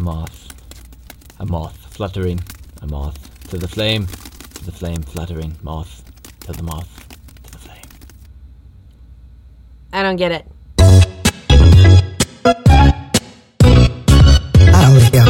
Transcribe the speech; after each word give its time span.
A 0.00 0.02
moth. 0.02 0.48
A 1.40 1.44
moth 1.44 1.76
fluttering. 1.90 2.40
A 2.80 2.86
moth 2.86 3.18
to 3.50 3.58
the 3.58 3.68
flame. 3.68 4.06
To 4.06 4.64
the 4.64 4.72
flame 4.72 5.02
fluttering. 5.02 5.58
Moth 5.62 6.02
to 6.46 6.52
the 6.52 6.62
moth. 6.62 7.06
To 7.42 7.52
the 7.52 7.58
flame. 7.58 7.84
I 9.92 10.02
don't 10.02 10.16
get 10.16 10.32
it. 10.32 10.46
I 10.78 10.94
don't 14.72 14.94
really 14.94 15.10
care. 15.10 15.26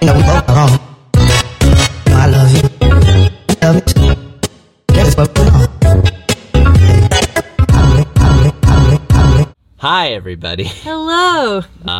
You 0.00 0.06
know, 0.08 0.14
we 0.16 0.22
both 0.22 0.48
are 0.48 0.56
wrong. 0.56 0.80
You 2.04 2.10
know, 2.10 2.18
I 2.18 2.26
love 2.26 2.50
you. 2.50 2.62
You 3.48 3.54
love 3.62 3.74
me 3.76 3.80
too. 3.82 4.10
That 4.88 5.06
is 5.06 5.16
what 5.16 5.38
we're 5.38 5.52
on. 5.52 5.68
I 7.68 7.70
don't 7.70 7.94
really. 7.94 9.46
Hi, 9.76 10.08
everybody. 10.08 10.64
Hello. 10.64 11.07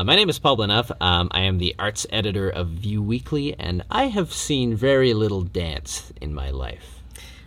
My 0.08 0.16
name 0.16 0.30
is 0.30 0.38
Paul 0.38 0.56
Blinov. 0.56 0.90
Um, 1.02 1.28
I 1.32 1.42
am 1.42 1.58
the 1.58 1.74
arts 1.78 2.06
editor 2.08 2.48
of 2.48 2.68
Vue 2.68 3.02
Weekly, 3.02 3.54
and 3.58 3.84
I 3.90 4.04
have 4.04 4.32
seen 4.32 4.74
very 4.74 5.12
little 5.12 5.42
dance 5.42 6.14
in 6.18 6.32
my 6.32 6.48
life. 6.48 7.02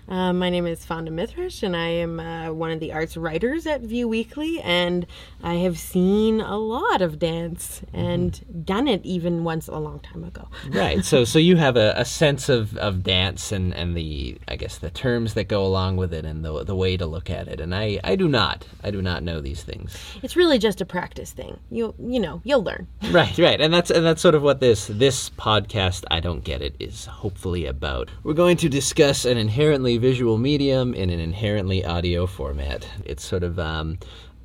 Uh, 0.09 0.33
my 0.33 0.49
name 0.49 0.65
is 0.67 0.85
Fawnda 0.85 1.09
Mithrush, 1.09 1.63
and 1.63 1.75
I 1.75 1.87
am 1.87 2.19
uh, 2.19 2.51
one 2.51 2.71
of 2.71 2.79
the 2.79 2.91
arts 2.91 3.15
writers 3.15 3.65
at 3.65 3.81
Vue 3.81 4.07
Weekly. 4.07 4.59
And 4.61 5.05
I 5.43 5.55
have 5.55 5.77
seen 5.77 6.41
a 6.41 6.57
lot 6.57 7.01
of 7.01 7.19
dance 7.19 7.81
and 7.93 8.65
done 8.65 8.87
it 8.87 9.05
even 9.05 9.43
once 9.43 9.67
a 9.67 9.77
long 9.77 9.99
time 9.99 10.23
ago. 10.23 10.47
Right. 10.69 11.05
So, 11.05 11.23
so 11.23 11.39
you 11.39 11.55
have 11.57 11.77
a, 11.77 11.93
a 11.95 12.05
sense 12.05 12.49
of, 12.49 12.75
of 12.77 13.03
dance 13.03 13.51
and, 13.51 13.73
and 13.73 13.95
the 13.95 14.37
I 14.47 14.55
guess 14.55 14.77
the 14.77 14.89
terms 14.89 15.33
that 15.35 15.45
go 15.47 15.65
along 15.65 15.97
with 15.97 16.13
it 16.13 16.25
and 16.25 16.43
the 16.43 16.63
the 16.63 16.75
way 16.75 16.97
to 16.97 17.05
look 17.05 17.29
at 17.29 17.47
it. 17.47 17.59
And 17.59 17.73
I, 17.73 17.99
I 18.03 18.15
do 18.15 18.27
not. 18.27 18.67
I 18.83 18.91
do 18.91 19.01
not 19.01 19.23
know 19.23 19.39
these 19.39 19.63
things. 19.63 19.97
It's 20.21 20.35
really 20.35 20.57
just 20.57 20.81
a 20.81 20.85
practice 20.85 21.31
thing. 21.31 21.59
You 21.69 21.93
you 21.99 22.19
know 22.19 22.41
you'll 22.43 22.63
learn. 22.63 22.87
Right, 23.11 23.37
right, 23.37 23.59
and 23.59 23.73
that's 23.73 23.91
and 23.91 24.05
that's 24.05 24.21
sort 24.21 24.35
of 24.35 24.41
what 24.41 24.61
this 24.61 24.87
this 24.87 25.29
podcast 25.31 26.05
I 26.09 26.21
don't 26.21 26.45
get 26.45 26.61
it 26.61 26.75
is 26.79 27.05
hopefully 27.05 27.65
about. 27.65 28.09
We're 28.23 28.33
going 28.33 28.55
to 28.57 28.69
discuss 28.69 29.25
an 29.25 29.37
inherently 29.37 29.90
visual 29.97 30.37
medium 30.37 30.93
in 30.93 31.09
an 31.09 31.19
inherently 31.19 31.83
audio 31.85 32.25
format. 32.25 32.87
It's 33.05 33.23
sort 33.23 33.43
of 33.43 33.59
um, 33.59 33.99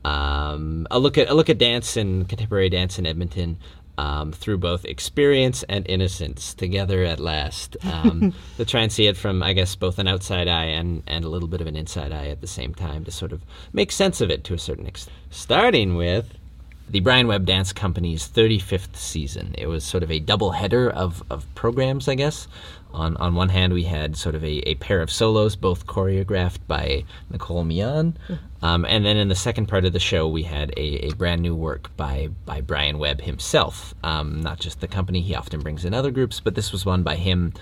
um, 0.04 0.86
a 0.90 0.98
look 0.98 1.18
at 1.18 1.28
a 1.28 1.34
look 1.34 1.50
at 1.50 1.58
dance 1.58 1.96
and 1.96 2.28
contemporary 2.28 2.68
dance 2.68 2.98
in 2.98 3.06
Edmonton. 3.06 3.58
Um, 3.98 4.32
through 4.32 4.58
both 4.58 4.84
experience 4.84 5.62
and 5.70 5.88
innocence 5.88 6.52
together 6.52 7.02
at 7.02 7.18
last. 7.18 7.78
Um, 7.82 8.34
to 8.58 8.66
try 8.66 8.82
and 8.82 8.92
see 8.92 9.06
it 9.06 9.16
from, 9.16 9.42
I 9.42 9.54
guess, 9.54 9.74
both 9.74 9.98
an 9.98 10.06
outside 10.06 10.48
eye 10.48 10.66
and, 10.66 11.02
and 11.06 11.24
a 11.24 11.30
little 11.30 11.48
bit 11.48 11.62
of 11.62 11.66
an 11.66 11.76
inside 11.76 12.12
eye 12.12 12.26
at 12.26 12.42
the 12.42 12.46
same 12.46 12.74
time 12.74 13.06
to 13.06 13.10
sort 13.10 13.32
of 13.32 13.42
make 13.72 13.90
sense 13.90 14.20
of 14.20 14.28
it 14.30 14.44
to 14.44 14.52
a 14.52 14.58
certain 14.58 14.86
extent. 14.86 15.16
Starting 15.30 15.96
with 15.96 16.30
the 16.88 17.00
Brian 17.00 17.26
Webb 17.26 17.46
Dance 17.46 17.72
Company's 17.72 18.28
35th 18.28 18.96
season. 18.96 19.54
It 19.58 19.66
was 19.66 19.84
sort 19.84 20.02
of 20.02 20.10
a 20.10 20.20
double 20.20 20.52
header 20.52 20.88
of, 20.88 21.22
of 21.30 21.52
programs, 21.54 22.08
I 22.08 22.14
guess. 22.14 22.46
On, 22.92 23.16
on 23.18 23.34
one 23.34 23.50
hand, 23.50 23.72
we 23.72 23.82
had 23.82 24.16
sort 24.16 24.34
of 24.34 24.44
a, 24.44 24.68
a 24.68 24.76
pair 24.76 25.02
of 25.02 25.10
solos, 25.10 25.56
both 25.56 25.86
choreographed 25.86 26.60
by 26.66 27.04
Nicole 27.28 27.64
Mion. 27.64 28.14
Um, 28.62 28.86
and 28.86 29.04
then 29.04 29.16
in 29.16 29.28
the 29.28 29.34
second 29.34 29.66
part 29.66 29.84
of 29.84 29.92
the 29.92 30.00
show, 30.00 30.26
we 30.28 30.44
had 30.44 30.70
a, 30.76 31.08
a 31.08 31.14
brand 31.14 31.42
new 31.42 31.54
work 31.54 31.94
by, 31.96 32.30
by 32.46 32.60
Brian 32.60 32.98
Webb 32.98 33.20
himself. 33.20 33.94
Um, 34.02 34.40
not 34.40 34.60
just 34.60 34.80
the 34.80 34.88
company, 34.88 35.20
he 35.20 35.34
often 35.34 35.60
brings 35.60 35.84
in 35.84 35.92
other 35.92 36.10
groups, 36.10 36.40
but 36.40 36.54
this 36.54 36.72
was 36.72 36.86
one 36.86 37.02
by 37.02 37.16
him 37.16 37.52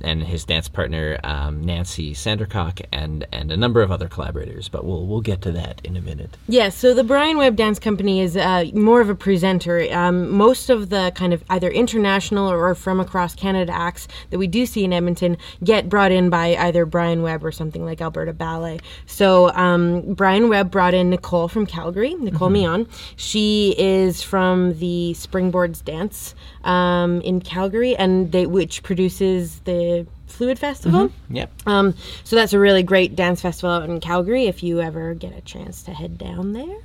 and 0.00 0.22
his 0.22 0.44
dance 0.44 0.68
partner 0.68 1.18
um, 1.24 1.64
Nancy 1.64 2.14
Sandercock 2.14 2.84
and 2.92 3.26
and 3.32 3.50
a 3.50 3.56
number 3.56 3.82
of 3.82 3.90
other 3.90 4.08
collaborators. 4.08 4.68
But 4.68 4.84
we'll 4.84 5.06
we'll 5.06 5.20
get 5.20 5.42
to 5.42 5.52
that 5.52 5.80
in 5.84 5.96
a 5.96 6.00
minute. 6.00 6.36
Yeah, 6.48 6.68
so 6.68 6.94
the 6.94 7.04
Brian 7.04 7.36
Webb 7.36 7.56
Dance 7.56 7.78
Company 7.78 8.20
is 8.20 8.36
uh, 8.36 8.64
more 8.74 9.00
of 9.00 9.08
a 9.08 9.14
presenter. 9.14 9.86
Um, 9.92 10.30
most 10.30 10.70
of 10.70 10.90
the 10.90 11.12
kind 11.14 11.32
of 11.32 11.42
either 11.50 11.68
international 11.68 12.50
or 12.50 12.74
from 12.74 13.00
across 13.00 13.34
Canada 13.34 13.72
acts 13.72 14.08
that 14.30 14.38
we 14.38 14.46
do 14.46 14.66
see 14.66 14.84
in 14.84 14.92
Edmonton 14.92 15.36
get 15.64 15.88
brought 15.88 16.12
in 16.12 16.30
by 16.30 16.56
either 16.56 16.86
Brian 16.86 17.22
Webb 17.22 17.44
or 17.44 17.52
something 17.52 17.84
like 17.84 18.00
Alberta 18.00 18.32
Ballet. 18.32 18.80
So 19.06 19.50
um, 19.50 20.14
Brian 20.14 20.48
Webb 20.48 20.70
brought 20.70 20.94
in 20.94 21.10
Nicole 21.10 21.48
from 21.48 21.66
Calgary, 21.66 22.14
Nicole 22.14 22.50
Mion. 22.50 22.88
She 23.16 23.74
is 23.78 24.22
from 24.22 24.78
the 24.78 25.14
Springboards 25.16 25.84
Dance 25.84 26.34
um, 26.64 27.20
in 27.22 27.40
Calgary, 27.40 27.96
and 27.96 28.32
they 28.32 28.46
which 28.46 28.82
produces 28.82 29.60
the 29.60 29.79
Fluid 30.26 30.58
Festival. 30.58 31.10
Yep. 31.28 31.50
Um, 31.66 31.94
so 32.24 32.36
that's 32.36 32.52
a 32.52 32.58
really 32.58 32.82
great 32.82 33.16
dance 33.16 33.42
festival 33.42 33.70
out 33.70 33.88
in 33.88 34.00
Calgary 34.00 34.46
if 34.46 34.62
you 34.62 34.80
ever 34.80 35.14
get 35.14 35.36
a 35.36 35.40
chance 35.40 35.82
to 35.84 35.92
head 35.92 36.16
down 36.18 36.52
there. 36.52 36.78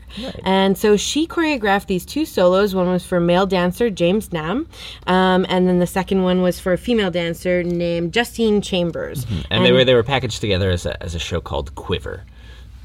And 0.44 0.78
so 0.78 0.98
she 0.98 1.28
choreographed 1.28 1.88
these 1.88 2.06
two 2.06 2.26
solos. 2.26 2.76
One 2.76 2.88
was 2.88 3.06
for 3.06 3.20
male 3.20 3.46
dancer 3.46 3.90
James 3.90 4.32
Gnam, 4.32 4.68
um, 5.08 5.46
and 5.48 5.68
then 5.68 5.80
the 5.80 5.88
second 5.88 6.24
one 6.24 6.42
was 6.42 6.60
for 6.60 6.74
a 6.74 6.78
female 6.78 7.12
dancer 7.12 7.64
named 7.64 8.14
Justine 8.14 8.62
Chambers. 8.62 9.26
and, 9.50 9.64
they 9.64 9.72
were 9.72 9.86
they 9.86 9.94
were 9.94 10.04
packaged 10.04 10.42
together 10.42 10.70
as 10.72 10.86
a, 10.86 11.02
as 11.02 11.16
a 11.16 11.20
show 11.20 11.40
called 11.40 11.76
Quiver. 11.76 12.24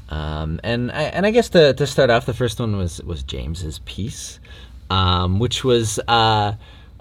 Um, 0.09 0.59
and 0.63 0.91
I, 0.91 1.03
and 1.03 1.25
I 1.25 1.31
guess 1.31 1.49
to, 1.49 1.73
to 1.73 1.87
start 1.87 2.09
off, 2.09 2.25
the 2.25 2.33
first 2.33 2.59
one 2.59 2.75
was 2.77 3.01
was 3.03 3.23
James's 3.23 3.79
piece, 3.79 4.39
um, 4.89 5.39
which 5.39 5.63
was 5.63 5.99
uh, 6.07 6.53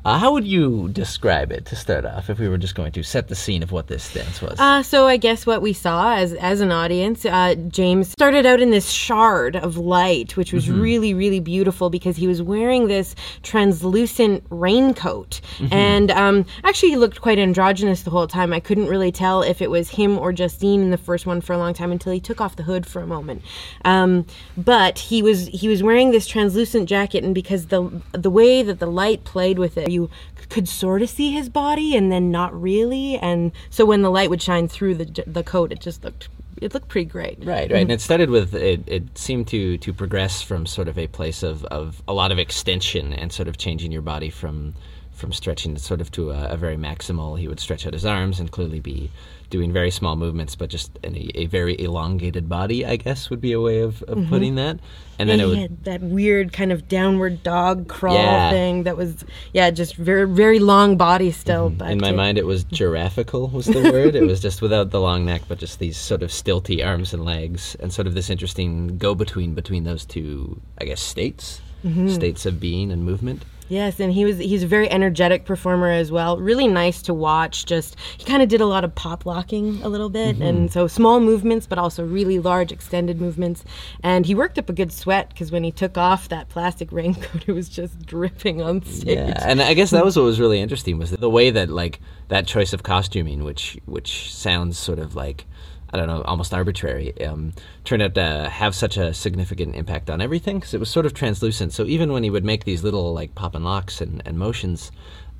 uh, 0.04 0.18
how 0.18 0.32
would 0.32 0.46
you 0.46 0.88
describe 0.88 1.52
it 1.52 1.66
to 1.66 1.76
start 1.76 2.04
off 2.04 2.30
if 2.30 2.38
we 2.38 2.48
were 2.48 2.58
just 2.58 2.74
going 2.74 2.92
to 2.92 3.02
set 3.02 3.28
the 3.28 3.34
scene 3.34 3.62
of 3.62 3.72
what 3.72 3.86
this 3.88 4.12
dance 4.12 4.40
was? 4.40 4.58
Uh, 4.58 4.82
so 4.82 5.06
I 5.06 5.16
guess 5.16 5.46
what 5.46 5.60
we 5.60 5.72
saw 5.72 6.14
as 6.14 6.32
as 6.34 6.60
an 6.60 6.72
audience, 6.72 7.24
uh, 7.24 7.54
James 7.68 8.08
started 8.10 8.46
out 8.46 8.60
in 8.60 8.70
this 8.70 8.90
shard 8.90 9.56
of 9.56 9.76
light, 9.76 10.36
which 10.36 10.52
was 10.52 10.70
really 10.70 11.12
really 11.12 11.40
beautiful 11.40 11.90
because 11.90 12.16
he 12.16 12.26
was 12.26 12.40
wearing 12.40 12.88
this 12.88 13.14
translucent 13.42 14.42
raincoat, 14.50 15.40
and 15.70 16.10
um, 16.10 16.46
actually 16.64 16.90
he 16.90 16.96
looked 16.96 17.20
quite 17.20 17.38
androgynous 17.38 18.02
the 18.02 18.10
whole 18.10 18.26
time. 18.26 18.52
I 18.52 18.60
couldn't 18.60 18.86
really 18.86 19.12
tell 19.12 19.42
if 19.42 19.60
it 19.60 19.70
was 19.70 19.90
him 19.90 20.18
or 20.18 20.32
Justine 20.32 20.80
in 20.80 20.90
the 20.90 20.98
first 20.98 21.26
one 21.26 21.40
for 21.40 21.52
a 21.52 21.58
long 21.58 21.74
time 21.74 21.92
until 21.92 22.12
he 22.12 22.20
took 22.20 22.40
off 22.40 22.56
the 22.56 22.62
hood 22.62 22.86
for 22.86 23.02
a 23.02 23.06
moment. 23.06 23.42
Um, 23.84 24.26
but 24.56 24.98
he 24.98 25.22
was 25.22 25.48
he 25.48 25.68
was 25.68 25.82
wearing 25.82 26.10
this 26.10 26.26
translucent 26.26 26.88
jacket, 26.88 27.24
and 27.24 27.34
because 27.34 27.66
the 27.66 27.90
the 28.12 28.30
way 28.30 28.62
that 28.62 28.78
the 28.78 28.86
light 28.86 29.24
played 29.24 29.58
with 29.58 29.76
it, 29.76 29.89
you 29.90 30.10
could 30.48 30.68
sort 30.68 31.02
of 31.02 31.08
see 31.08 31.32
his 31.32 31.48
body 31.48 31.96
and 31.96 32.10
then 32.10 32.30
not 32.30 32.58
really 32.60 33.18
and 33.18 33.52
so 33.68 33.84
when 33.84 34.02
the 34.02 34.10
light 34.10 34.30
would 34.30 34.42
shine 34.42 34.68
through 34.68 34.94
the 34.94 35.24
the 35.26 35.42
coat 35.42 35.72
it 35.72 35.80
just 35.80 36.04
looked 36.04 36.28
it 36.60 36.74
looked 36.74 36.88
pretty 36.88 37.08
great 37.08 37.38
Right, 37.40 37.70
right. 37.70 37.82
And 37.82 37.90
it 37.90 38.00
started 38.00 38.30
with 38.30 38.54
it, 38.54 38.82
it 38.86 39.16
seemed 39.16 39.48
to 39.48 39.78
to 39.78 39.92
progress 39.92 40.42
from 40.42 40.66
sort 40.66 40.88
of 40.88 40.98
a 40.98 41.06
place 41.06 41.42
of, 41.42 41.64
of 41.66 42.02
a 42.06 42.12
lot 42.12 42.32
of 42.32 42.38
extension 42.38 43.12
and 43.12 43.32
sort 43.32 43.48
of 43.48 43.56
changing 43.56 43.92
your 43.92 44.02
body 44.02 44.30
from 44.30 44.74
from 45.12 45.32
stretching 45.32 45.76
sort 45.76 46.00
of 46.00 46.10
to 46.12 46.30
a, 46.30 46.48
a 46.50 46.56
very 46.56 46.76
maximal. 46.76 47.38
He 47.38 47.46
would 47.46 47.60
stretch 47.60 47.86
out 47.86 47.92
his 47.92 48.06
arms 48.06 48.40
and 48.40 48.50
clearly 48.50 48.80
be 48.80 49.10
doing 49.50 49.72
very 49.72 49.90
small 49.90 50.16
movements, 50.16 50.54
but 50.54 50.70
just 50.70 50.96
in 51.02 51.16
a, 51.16 51.30
a 51.34 51.46
very 51.46 51.78
elongated 51.80 52.48
body, 52.48 52.86
I 52.86 52.96
guess 52.96 53.28
would 53.30 53.40
be 53.40 53.52
a 53.52 53.60
way 53.60 53.80
of, 53.80 54.02
of 54.04 54.26
putting 54.28 54.54
that. 54.54 54.78
And 55.18 55.28
then 55.28 55.38
it 55.40 55.42
he 55.44 55.48
would 55.50 55.58
had 55.58 55.84
that 55.84 56.00
weird 56.02 56.52
kind 56.52 56.72
of 56.72 56.88
downward 56.88 57.42
dog 57.42 57.88
crawl 57.88 58.14
Yeah. 58.14 58.50
thing 58.50 58.84
that 58.84 58.96
was 58.96 59.22
yeah 59.52 59.68
just 59.70 59.96
very 59.96 60.26
very 60.26 60.58
long 60.60 60.96
body 60.96 61.30
still 61.30 61.68
but 61.68 61.84
Mm-hmm. 61.84 61.92
in 61.92 62.00
my 62.00 62.08
it- 62.10 62.16
mind 62.16 62.38
it 62.38 62.46
was 62.46 62.64
giraffical 62.80 63.48
was 63.50 63.66
the 63.66 63.82
word. 63.92 64.14
it 64.16 64.22
was 64.22 64.40
just 64.40 64.62
without 64.62 64.90
the 64.90 65.00
long 65.00 65.26
neck, 65.26 65.42
but 65.48 65.58
just 65.58 65.78
these 65.78 65.98
sort 65.98 66.22
of 66.22 66.30
stilty 66.30 66.82
arms 66.86 67.12
and 67.12 67.24
legs, 67.24 67.76
and 67.80 67.92
sort 67.92 68.06
of 68.06 68.14
this 68.14 68.30
interesting 68.30 68.96
go 68.96 69.14
between 69.14 69.52
between 69.54 69.84
those 69.84 70.06
two, 70.06 70.60
I 70.80 70.84
guess, 70.86 71.02
states, 71.02 71.60
states 72.08 72.46
of 72.46 72.58
being 72.60 72.90
and 72.92 73.04
movement. 73.04 73.44
Yes, 73.70 74.00
and 74.00 74.12
he 74.12 74.24
was 74.24 74.36
he's 74.38 74.62
a 74.64 74.66
very 74.66 74.90
energetic 74.90 75.44
performer 75.44 75.90
as 75.90 76.10
well. 76.12 76.36
Really 76.38 76.66
nice 76.66 77.00
to 77.02 77.14
watch. 77.14 77.64
Just 77.64 77.96
he 78.18 78.24
kind 78.24 78.42
of 78.42 78.48
did 78.48 78.60
a 78.60 78.66
lot 78.66 78.84
of 78.84 78.94
pop 78.94 79.24
locking 79.24 79.80
a 79.82 79.88
little 79.88 80.10
bit, 80.10 80.34
Mm-hmm. 80.34 80.42
and 80.42 80.72
so 80.72 80.86
small 80.88 81.20
movements, 81.20 81.66
but 81.66 81.78
also 81.78 82.04
really 82.04 82.38
large 82.38 82.72
extended 82.72 83.20
movements. 83.20 83.64
And 84.02 84.26
he 84.26 84.34
worked 84.34 84.58
up 84.58 84.68
a 84.68 84.72
good 84.72 84.92
sweat 84.92 85.28
because 85.30 85.50
when 85.52 85.64
he 85.64 85.70
took 85.72 85.96
off 85.96 86.28
that 86.28 86.48
plastic 86.48 86.90
raincoat, 86.98 87.44
it 87.48 87.52
was 87.52 87.68
just 87.68 88.04
dripping 88.04 88.60
on 88.60 88.82
stage. 88.82 89.16
Yeah, 89.18 89.38
and 89.40 89.62
I 89.62 89.74
guess 89.74 89.90
that 89.92 90.04
was 90.04 90.16
what 90.16 90.24
was 90.24 90.40
really 90.40 90.60
interesting 90.60 90.98
was 90.98 91.12
the 91.12 91.30
way 91.30 91.50
that 91.50 91.68
like 91.70 92.00
that 92.28 92.46
choice 92.46 92.72
of 92.72 92.82
costuming, 92.82 93.44
which 93.44 93.78
which 93.86 94.34
sounds 94.34 94.78
sort 94.78 94.98
of 94.98 95.14
like 95.14 95.46
I 95.92 95.96
don't 95.96 96.06
know, 96.06 96.22
almost 96.22 96.54
arbitrary, 96.54 97.20
um, 97.24 97.52
turned 97.84 98.02
out 98.02 98.14
to 98.14 98.48
have 98.48 98.74
such 98.74 98.96
a 98.96 99.12
significant 99.12 99.74
impact 99.74 100.08
on 100.08 100.20
everything 100.20 100.58
because 100.58 100.74
it 100.74 100.80
was 100.80 100.88
sort 100.88 101.06
of 101.06 101.14
translucent. 101.14 101.72
So 101.72 101.84
even 101.84 102.12
when 102.12 102.22
he 102.22 102.30
would 102.30 102.44
make 102.44 102.64
these 102.64 102.84
little 102.84 103.12
like 103.12 103.34
pop 103.34 103.54
and 103.54 103.64
locks 103.64 104.00
and, 104.00 104.22
and 104.24 104.38
motions, 104.38 104.92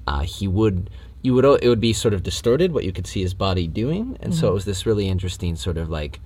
uh, 0.07 0.21
he 0.21 0.49
would 0.49 0.91
you 1.23 1.35
would 1.35 1.45
it 1.45 1.69
would 1.69 1.81
be 1.81 1.93
sort 1.93 2.15
of 2.15 2.23
distorted 2.23 2.73
what 2.73 2.85
you 2.85 2.93
could 2.93 3.07
see 3.07 3.23
his 3.23 3.35
body 3.35 3.67
doing, 3.67 4.17
and 4.21 4.35
so 4.35 4.49
it 4.49 4.55
was 4.55 4.65
this 4.65 4.87
really 4.87 5.09
interesting 5.09 5.55
sort 5.55 5.77
of 5.77 5.91
like 5.91 6.21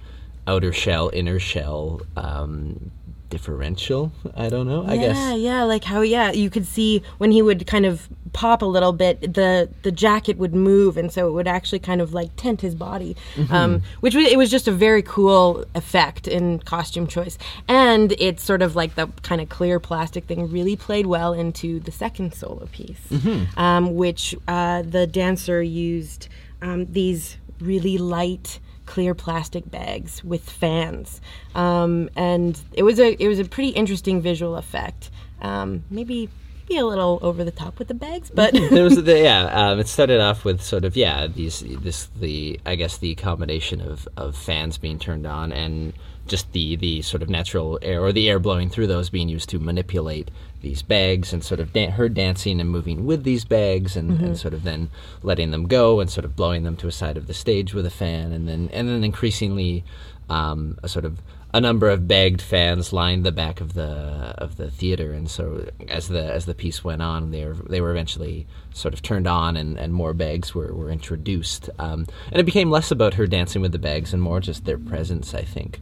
outer 0.47 0.73
shell, 0.73 1.11
inner 1.13 1.39
shell. 1.39 2.01
Um, 2.17 2.91
differential. 3.31 4.13
I 4.35 4.49
don't 4.49 4.67
know. 4.67 4.85
I 4.87 4.95
yeah, 4.95 5.01
guess. 5.01 5.17
yeah, 5.17 5.35
yeah. 5.35 5.63
like 5.65 5.85
how 5.85 6.01
yeah, 6.03 6.33
you 6.33 6.51
could 6.51 6.67
see 6.67 7.03
when 7.19 7.31
he 7.31 7.43
would 7.43 7.67
kind 7.67 7.87
of 7.87 8.09
pop 8.33 8.63
a 8.63 8.67
little 8.67 8.93
bit, 8.93 9.21
the 9.35 9.69
the 9.83 9.93
jacket 9.93 10.37
would 10.39 10.55
move, 10.55 10.97
and 10.97 11.13
so 11.13 11.29
it 11.29 11.33
would 11.33 11.47
actually 11.49 11.79
kind 11.79 12.01
of 12.01 12.13
like 12.13 12.31
tent 12.37 12.61
his 12.61 12.75
body, 12.75 13.17
Mm-hmm. 13.37 13.55
um, 13.55 13.83
which 14.01 14.15
was 14.15 14.27
it 14.27 14.37
was 14.39 14.51
just 14.51 14.67
a 14.69 14.73
very 14.73 15.03
cool 15.03 15.65
effect 15.75 16.27
in 16.29 16.59
costume 16.61 17.07
choice, 17.07 17.39
and 17.69 18.13
it's 18.19 18.43
sort 18.43 18.63
of 18.63 18.75
like 18.77 18.95
the 18.95 19.07
kind 19.23 19.41
of 19.41 19.49
clear 19.49 19.79
plastic 19.81 20.25
thing 20.25 20.51
really 20.51 20.77
played 20.77 21.07
well 21.07 21.33
into 21.33 21.81
the 21.81 21.93
second 21.93 22.35
solo 22.35 22.67
piece, 22.73 23.01
Mm-hmm. 23.11 23.59
um, 23.59 23.95
which 23.95 24.35
uh, 24.49 24.83
the 24.83 25.07
dancer 25.07 25.63
used 25.63 26.29
um, 26.63 26.87
these 26.93 27.37
really 27.61 27.99
light 27.99 28.59
clear 28.87 29.15
plastic 29.15 29.71
bags 29.71 30.23
with 30.25 30.49
fans, 30.49 31.21
um, 31.55 32.11
and 32.17 32.61
it 32.73 32.83
was 32.83 32.99
a 33.01 33.15
it 33.23 33.29
was 33.29 33.39
a 33.39 33.45
pretty 33.45 33.71
interesting 33.71 34.21
visual 34.21 34.57
effect. 34.57 35.11
Um, 35.41 35.85
maybe 35.91 36.29
maybe 36.69 36.79
a 36.79 36.87
little 36.87 37.19
over 37.23 37.45
the 37.45 37.51
top 37.51 37.79
with 37.79 37.89
the 37.89 37.95
bags, 37.95 38.31
but 38.31 38.53
there 38.71 38.85
was 38.85 38.97
the, 39.05 39.21
yeah. 39.21 39.45
Um, 39.47 39.79
it 39.79 39.89
started 39.89 40.21
off 40.21 40.45
with 40.45 40.63
sort 40.63 40.85
of 40.85 40.97
yeah 40.97 41.27
these 41.27 41.61
this 41.81 42.09
the 42.19 42.61
I 42.67 42.77
guess 42.77 42.99
the 42.99 43.15
combination 43.15 43.81
of, 43.81 44.09
of 44.17 44.37
fans 44.37 44.79
being 44.79 44.99
turned 44.99 45.27
on 45.27 45.53
and 45.53 45.93
just 46.27 46.53
the 46.53 46.77
the 46.77 47.03
sort 47.03 47.23
of 47.23 47.29
natural 47.29 47.79
air 47.83 48.03
or 48.03 48.13
the 48.13 48.29
air 48.29 48.39
blowing 48.39 48.71
through 48.71 48.87
those 48.87 49.11
being 49.11 49.29
used 49.29 49.49
to 49.51 49.59
manipulate 49.59 50.31
these 50.63 50.81
bags 50.81 51.35
and 51.35 51.45
sort 51.45 51.61
of 51.61 51.75
dan- 51.75 51.91
her 51.93 52.09
dancing 52.09 52.59
and 52.59 52.71
moving 52.71 53.05
with 53.05 53.23
these 53.25 53.45
bags 53.45 53.97
and, 53.97 54.19
and 54.19 54.39
sort 54.39 54.55
of 54.55 54.63
then 54.63 54.89
letting 55.23 55.51
them 55.51 55.67
go 55.67 56.01
and 56.01 56.09
sort 56.09 56.25
of 56.25 56.35
blowing 56.35 56.63
them 56.63 56.75
to 56.75 56.89
a 56.89 56.93
side 56.93 57.19
of 57.19 57.27
the 57.27 57.35
stage 57.35 57.75
with 57.75 57.85
a 57.85 57.91
fan 57.91 58.33
and 58.33 58.49
then 58.49 58.71
and 58.73 58.89
then 58.89 59.05
increasingly 59.05 59.85
um, 60.31 60.79
a 60.83 60.89
sort 60.89 61.05
of 61.05 61.21
a 61.55 61.61
number 61.61 61.89
of 61.89 62.09
bagged 62.09 62.43
fans 62.43 62.93
lined 62.93 63.25
the 63.25 63.31
back 63.31 63.61
of 63.61 63.75
the 63.75 64.35
of 64.39 64.57
the 64.57 64.73
theater, 64.73 65.13
and 65.13 65.31
so 65.31 65.71
as 65.89 66.09
the 66.09 66.21
as 66.21 66.47
the 66.47 66.55
piece 66.55 66.83
went 66.83 67.01
on, 67.01 67.31
they 67.31 67.45
were 67.45 67.55
they 67.55 67.81
were 67.81 67.93
eventually 67.93 68.45
sort 68.73 68.93
of 68.93 69.01
turned 69.03 69.29
on, 69.29 69.57
and, 69.57 69.79
and 69.79 69.95
more 69.95 70.13
bags 70.13 70.53
were, 70.53 70.75
were 70.75 70.91
introduced, 70.91 71.71
um, 71.79 72.09
and 72.33 72.41
it 72.41 72.45
became 72.45 72.73
less 72.73 72.91
about 72.91 73.15
her 73.15 73.29
dancing 73.29 73.63
with 73.63 73.71
the 73.71 73.79
bags 73.79 74.13
and 74.13 74.21
more 74.21 74.41
just 74.41 74.65
their 74.65 74.79
presence. 74.79 75.33
I 75.33 75.43
think. 75.43 75.79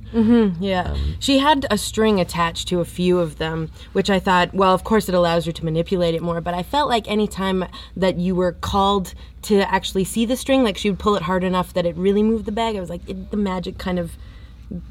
Yeah. 0.60 0.94
she 1.19 1.38
had 1.38 1.66
a 1.70 1.78
string 1.78 2.20
attached 2.20 2.68
to 2.68 2.80
a 2.80 2.84
few 2.84 3.18
of 3.18 3.38
them, 3.38 3.70
which 3.94 4.10
I 4.10 4.20
thought, 4.20 4.52
well, 4.52 4.75
of 4.75 4.84
course 4.84 5.08
it 5.08 5.14
allows 5.14 5.46
her 5.46 5.52
to 5.52 5.64
manipulate 5.64 6.14
it 6.14 6.20
more, 6.20 6.42
but 6.42 6.52
I 6.52 6.62
felt 6.62 6.90
like 6.90 7.10
any 7.10 7.26
time 7.26 7.64
that 7.96 8.18
you 8.18 8.34
were 8.34 8.52
called 8.52 9.14
to 9.42 9.60
actually 9.72 10.04
see 10.04 10.26
the 10.26 10.36
string, 10.36 10.62
like 10.62 10.76
she 10.76 10.90
would 10.90 10.98
pull 10.98 11.16
it 11.16 11.22
hard 11.22 11.44
enough 11.44 11.72
that 11.72 11.86
it 11.86 11.96
really 11.96 12.22
moved 12.22 12.44
the 12.44 12.52
bag, 12.52 12.76
I 12.76 12.80
was 12.80 12.90
like, 12.90 13.08
it, 13.08 13.30
the 13.30 13.38
magic 13.38 13.78
kind 13.78 13.98
of 13.98 14.12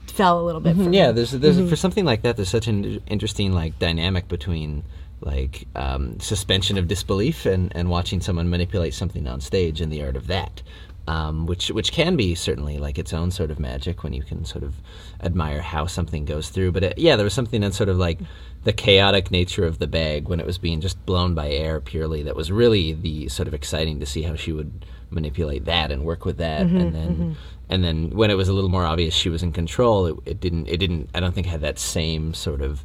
fell 0.08 0.40
a 0.40 0.44
little 0.44 0.62
bit. 0.62 0.76
me. 0.78 0.98
Yeah, 0.98 1.12
there's 1.12 1.32
there's 1.32 1.70
for 1.70 1.76
something 1.76 2.06
like 2.06 2.22
that. 2.24 2.36
There's 2.36 2.50
such 2.50 2.68
an 2.68 3.02
interesting 3.08 3.52
like 3.54 3.80
dynamic 3.80 4.28
between 4.28 4.84
like 5.22 5.68
um, 5.76 6.20
suspension 6.20 6.78
of 6.78 6.88
disbelief 6.88 7.46
and, 7.46 7.72
and 7.76 7.90
watching 7.90 8.22
someone 8.22 8.50
manipulate 8.50 8.94
something 8.94 9.28
on 9.28 9.40
stage 9.40 9.80
and 9.82 9.92
the 9.92 10.04
art 10.04 10.16
of 10.16 10.28
that. 10.28 10.62
Um, 11.08 11.48
which 11.48 11.70
which 11.72 11.92
can 11.92 12.16
be 12.16 12.36
certainly 12.36 12.78
like 12.78 13.00
its 13.00 13.12
own 13.12 13.32
sort 13.32 13.50
of 13.50 13.60
magic 13.60 14.04
when 14.04 14.14
you 14.14 14.22
can 14.22 14.46
sort 14.46 14.64
of 14.64 14.76
admire 15.20 15.62
how 15.62 15.88
something 15.88 16.26
goes 16.26 16.50
through. 16.50 16.72
But 16.74 16.84
it, 16.84 16.98
yeah, 17.00 17.16
there 17.16 17.24
was 17.24 17.34
something 17.34 17.62
that 17.62 17.74
sort 17.74 17.90
of 17.90 17.98
like 17.98 18.20
the 18.64 18.74
chaotic 18.74 19.32
nature 19.32 19.66
of 19.66 19.80
the 19.80 19.88
bag 19.88 20.28
when 20.28 20.40
it 20.40 20.46
was 20.46 20.58
being 20.58 20.82
just 20.82 21.04
blown 21.06 21.34
by 21.34 21.50
air 21.50 21.80
purely 21.82 22.22
that 22.24 22.36
was 22.36 22.52
really 22.52 22.94
the 22.94 23.28
sort 23.28 23.48
of 23.48 23.54
exciting 23.54 24.00
to 24.00 24.06
see 24.06 24.22
how 24.22 24.36
she 24.36 24.52
would 24.52 24.86
manipulate 25.10 25.66
that 25.66 25.92
and 25.92 26.04
work 26.06 26.26
with 26.26 26.38
that. 26.38 26.62
And 26.62 26.94
then 26.96 27.36
and 27.70 27.84
then 27.84 28.12
when 28.12 28.30
it 28.32 28.36
was 28.36 28.48
a 28.50 28.54
little 28.54 28.70
more 28.70 28.86
obvious 28.86 29.14
she 29.14 29.30
was 29.30 29.42
in 29.44 29.52
control 29.52 30.06
it, 30.06 30.16
it 30.26 30.40
didn't 30.40 30.68
it 30.68 30.78
didn't 30.78 31.10
i 31.16 31.20
don't 31.20 31.34
think 31.34 31.48
had 31.48 31.62
that 31.62 31.80
same 31.80 32.34
sort 32.34 32.62
of 32.62 32.84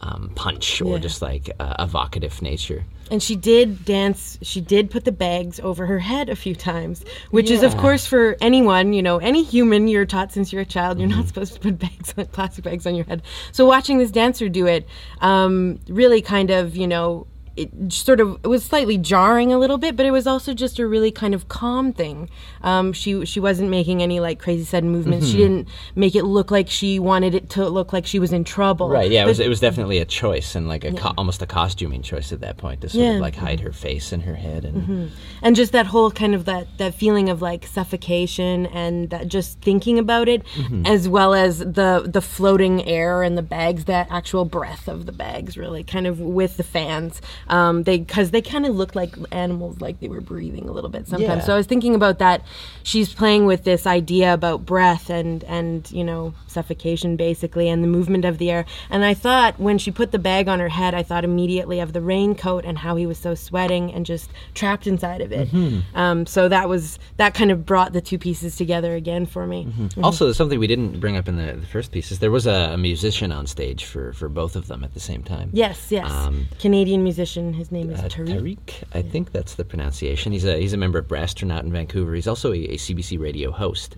um, 0.00 0.32
punch 0.34 0.82
or 0.82 0.94
Yeah. 0.96 0.98
just 0.98 1.22
like 1.22 1.50
uh, 1.58 1.74
evocative 1.78 2.42
nature 2.42 2.84
And 3.10 3.22
she 3.22 3.36
did 3.36 3.84
dance, 3.84 4.38
she 4.42 4.60
did 4.60 4.90
put 4.90 5.04
the 5.04 5.12
bags 5.12 5.60
over 5.60 5.84
her 5.86 5.98
head 5.98 6.28
a 6.30 6.36
few 6.36 6.54
times, 6.54 7.04
which 7.30 7.50
is, 7.50 7.62
of 7.62 7.76
course, 7.76 8.06
for 8.06 8.36
anyone, 8.40 8.92
you 8.94 9.02
know, 9.02 9.18
any 9.18 9.44
human, 9.44 9.88
you're 9.88 10.06
taught 10.06 10.32
since 10.32 10.52
you're 10.52 10.62
a 10.62 10.66
child, 10.66 10.98
you're 10.98 11.08
Mm-hmm. 11.08 11.18
not 11.18 11.28
supposed 11.28 11.52
to 11.54 11.60
put 11.60 11.78
bags, 11.84 12.14
plastic 12.32 12.64
bags 12.64 12.86
on 12.86 12.94
your 12.94 13.04
head. 13.04 13.22
So 13.52 13.66
watching 13.66 13.98
this 13.98 14.10
dancer 14.10 14.48
do 14.48 14.66
it 14.66 14.88
um, 15.20 15.80
really 15.88 16.22
kind 16.22 16.50
of, 16.50 16.76
you 16.76 16.86
know, 16.88 17.26
it 17.56 17.70
sort 17.92 18.20
of 18.20 18.38
it 18.42 18.48
was 18.48 18.64
slightly 18.64 18.98
jarring 18.98 19.52
a 19.52 19.58
little 19.58 19.78
bit, 19.78 19.96
but 19.96 20.04
it 20.06 20.10
was 20.10 20.26
also 20.26 20.54
just 20.54 20.78
a 20.78 20.86
really 20.86 21.10
kind 21.12 21.34
of 21.34 21.48
calm 21.48 21.92
thing. 21.92 22.28
Um, 22.62 22.92
she 22.92 23.24
she 23.26 23.40
wasn't 23.40 23.70
making 23.70 24.02
any 24.02 24.18
like 24.20 24.38
crazy 24.40 24.64
sudden 24.64 24.90
movements. 24.90 25.28
She 25.28 25.36
didn't 25.36 25.68
make 25.94 26.14
it 26.16 26.24
look 26.24 26.50
like 26.50 26.68
she 26.68 26.98
wanted 26.98 27.34
it 27.34 27.50
to 27.50 27.68
look 27.68 27.92
like 27.92 28.06
she 28.06 28.18
was 28.18 28.32
in 28.32 28.44
trouble. 28.44 28.88
right 28.88 29.10
yeah 29.10 29.24
it 29.24 29.26
was, 29.26 29.40
it 29.40 29.48
was 29.48 29.60
definitely 29.60 29.98
a 29.98 30.04
choice 30.04 30.54
and 30.54 30.66
like 30.68 30.84
a 30.84 30.92
co- 30.92 31.14
almost 31.16 31.42
a 31.42 31.46
costuming 31.46 32.02
choice 32.02 32.32
at 32.32 32.40
that 32.40 32.56
point 32.56 32.80
to 32.80 32.88
sort 32.88 33.02
Yeah. 33.02 33.08
Mm-hmm. 33.10 33.16
of 33.16 33.20
like 33.22 33.36
hide 33.36 33.60
her 33.60 33.72
face 33.72 34.12
and 34.12 34.22
her 34.24 34.34
head 34.34 34.64
and 34.64 35.10
and 35.42 35.54
just 35.56 35.72
that 35.72 35.86
whole 35.86 36.10
kind 36.10 36.34
of 36.34 36.44
that 36.46 36.66
that 36.78 36.94
feeling 36.94 37.28
of 37.28 37.40
like 37.42 37.66
suffocation 37.66 38.66
and 38.66 39.10
that 39.10 39.28
just 39.28 39.60
thinking 39.60 39.98
about 39.98 40.28
it 40.28 40.42
as 40.84 41.08
well 41.08 41.34
as 41.34 41.58
the 41.60 42.02
the 42.06 42.20
floating 42.20 42.84
air 42.86 43.22
and 43.22 43.38
the 43.38 43.42
bags 43.42 43.84
that 43.84 44.06
actual 44.10 44.44
breath 44.44 44.88
of 44.88 45.06
the 45.06 45.12
bags 45.12 45.56
really 45.56 45.84
kind 45.84 46.06
of 46.06 46.18
with 46.20 46.56
the 46.56 46.62
fans 46.62 47.20
um 47.48 47.82
they 47.84 47.98
because 47.98 48.30
they 48.30 48.42
kind 48.42 48.66
of 48.66 48.74
look 48.74 48.94
like 48.94 49.14
animals 49.32 49.80
like 49.80 50.00
they 50.00 50.08
were 50.08 50.20
breathing 50.20 50.68
a 50.68 50.72
little 50.72 50.90
bit 50.90 51.06
sometimes. 51.06 51.40
Yeah. 51.40 51.46
so 51.46 51.54
i 51.54 51.56
was 51.56 51.66
thinking 51.66 51.94
about 51.94 52.18
that. 52.18 52.42
She's 52.82 53.12
playing 53.14 53.46
with 53.46 53.64
this 53.64 53.86
idea 53.86 54.32
about 54.34 54.64
breath 54.66 55.10
and 55.10 55.42
and 55.44 55.90
you 55.90 56.04
know 56.04 56.34
suffocation 56.46 57.16
basically 57.16 57.68
and 57.68 57.82
the 57.82 57.88
movement 57.88 58.24
of 58.24 58.38
the 58.38 58.50
air. 58.50 58.64
And 58.90 59.04
i 59.04 59.14
thought 59.14 59.58
when 59.58 59.78
she 59.78 59.90
put 59.90 60.12
the 60.12 60.18
bag 60.18 60.48
on 60.48 60.58
her 60.60 60.68
head 60.68 60.94
i 60.94 61.02
thought 61.02 61.24
immediately 61.24 61.80
of 61.80 61.92
the 61.92 62.00
raincoat 62.00 62.64
and 62.64 62.78
how 62.78 62.96
he 62.96 63.06
was 63.06 63.18
so 63.18 63.34
sweating 63.34 63.92
and 63.92 64.06
just 64.06 64.30
trapped 64.54 64.86
inside 64.86 65.20
of 65.20 65.32
it. 65.32 65.48
Um, 65.94 66.26
so 66.26 66.48
that 66.48 66.68
was 66.68 66.98
that 67.16 67.34
kind 67.34 67.50
of 67.50 67.64
brought 67.66 67.92
the 67.92 68.00
two 68.00 68.18
pieces 68.18 68.56
together 68.56 68.94
again 68.94 69.26
for 69.26 69.46
me. 69.46 69.60
Also 70.02 70.30
something 70.32 70.58
we 70.58 70.66
didn't 70.66 71.00
bring 71.00 71.16
up 71.16 71.28
in 71.28 71.36
the, 71.36 71.52
the 71.54 71.66
first 71.66 71.90
piece 71.92 72.10
is 72.12 72.18
there 72.20 72.30
was 72.30 72.46
a, 72.46 72.72
a 72.74 72.78
musician 72.78 73.32
on 73.32 73.46
stage 73.46 73.84
for 73.84 74.12
for 74.12 74.28
both 74.28 74.54
of 74.56 74.66
them 74.68 74.84
at 74.84 74.92
the 74.94 75.00
same 75.00 75.22
time. 75.22 75.50
Yes 75.52 75.90
yes. 75.90 76.10
Um, 76.10 76.46
canadian 76.60 77.02
musician 77.02 77.33
his 77.34 77.70
name 77.72 77.90
is 77.90 78.00
Uh, 78.00 78.04
Tariq. 78.08 78.28
Tariq, 78.28 78.84
I 78.94 79.02
think 79.02 79.32
that's 79.32 79.54
the 79.54 79.64
pronunciation. 79.64 80.32
He's 80.32 80.44
a 80.44 80.58
he's 80.58 80.72
a 80.72 80.76
member 80.76 80.98
of 80.98 81.06
Brasstronaut 81.08 81.62
in 81.62 81.72
Vancouver. 81.72 82.14
He's 82.14 82.28
also 82.28 82.52
a, 82.52 82.56
a 82.64 82.76
CBC 82.76 83.18
radio 83.18 83.50
host, 83.50 83.96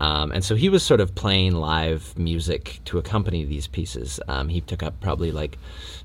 um, 0.00 0.30
and 0.32 0.44
so 0.44 0.54
he 0.54 0.68
was 0.68 0.82
sort 0.82 1.00
of 1.00 1.14
playing 1.14 1.54
live 1.56 2.16
music 2.18 2.80
to 2.86 2.98
accompany 2.98 3.44
these 3.44 3.66
pieces. 3.66 4.20
Um, 4.28 4.48
he 4.48 4.60
took 4.60 4.82
up 4.82 5.00
probably 5.00 5.32
like 5.32 5.58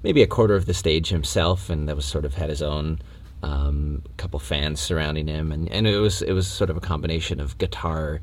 maybe 0.04 0.22
a 0.22 0.28
quarter 0.28 0.56
of 0.56 0.66
the 0.66 0.74
stage 0.74 1.10
himself, 1.10 1.70
and 1.70 1.88
that 1.88 1.96
was 1.96 2.06
sort 2.06 2.26
of 2.26 2.34
had 2.34 2.50
his 2.50 2.62
own 2.62 3.00
um, 3.44 4.04
couple 4.18 4.40
fans 4.40 4.80
surrounding 4.80 5.28
him, 5.28 5.52
and, 5.52 5.70
and 5.72 5.88
it 5.88 5.98
was 6.00 6.22
it 6.22 6.34
was 6.34 6.48
sort 6.48 6.70
of 6.70 6.78
a 6.78 6.82
combination 6.82 7.40
of 7.40 7.58
guitar 7.58 8.22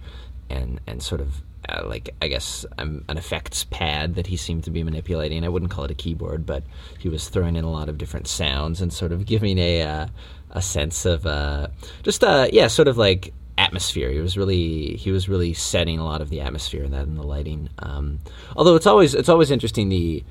and 0.50 0.80
and 0.86 1.02
sort 1.02 1.20
of 1.20 1.42
uh, 1.68 1.82
like 1.86 2.14
I 2.22 2.28
guess 2.28 2.64
um, 2.78 3.04
an 3.08 3.18
effects 3.18 3.64
pad 3.64 4.14
that 4.14 4.26
he 4.26 4.36
seemed 4.36 4.64
to 4.64 4.70
be 4.70 4.82
manipulating. 4.82 5.44
I 5.44 5.48
wouldn't 5.48 5.70
call 5.70 5.84
it 5.84 5.90
a 5.90 5.94
keyboard, 5.94 6.46
but 6.46 6.64
he 6.98 7.08
was 7.08 7.28
throwing 7.28 7.56
in 7.56 7.64
a 7.64 7.70
lot 7.70 7.88
of 7.88 7.98
different 7.98 8.26
sounds 8.26 8.80
and 8.80 8.92
sort 8.92 9.12
of 9.12 9.26
giving 9.26 9.58
a 9.58 9.82
uh, 9.82 10.06
a 10.50 10.62
sense 10.62 11.04
of 11.04 11.26
uh, 11.26 11.68
just 12.02 12.24
uh, 12.24 12.48
yeah, 12.52 12.68
sort 12.68 12.88
of 12.88 12.96
like 12.96 13.32
atmosphere. 13.56 14.10
He 14.10 14.20
was 14.20 14.36
really 14.36 14.96
he 14.96 15.10
was 15.10 15.28
really 15.28 15.52
setting 15.52 15.98
a 15.98 16.04
lot 16.04 16.20
of 16.20 16.30
the 16.30 16.40
atmosphere 16.40 16.84
in 16.84 16.92
that 16.92 17.06
and 17.06 17.18
the 17.18 17.22
lighting. 17.22 17.68
Um, 17.78 18.20
although 18.56 18.76
it's 18.76 18.86
always 18.86 19.14
it's 19.14 19.28
always 19.28 19.50
interesting 19.50 19.88
the 19.88 20.24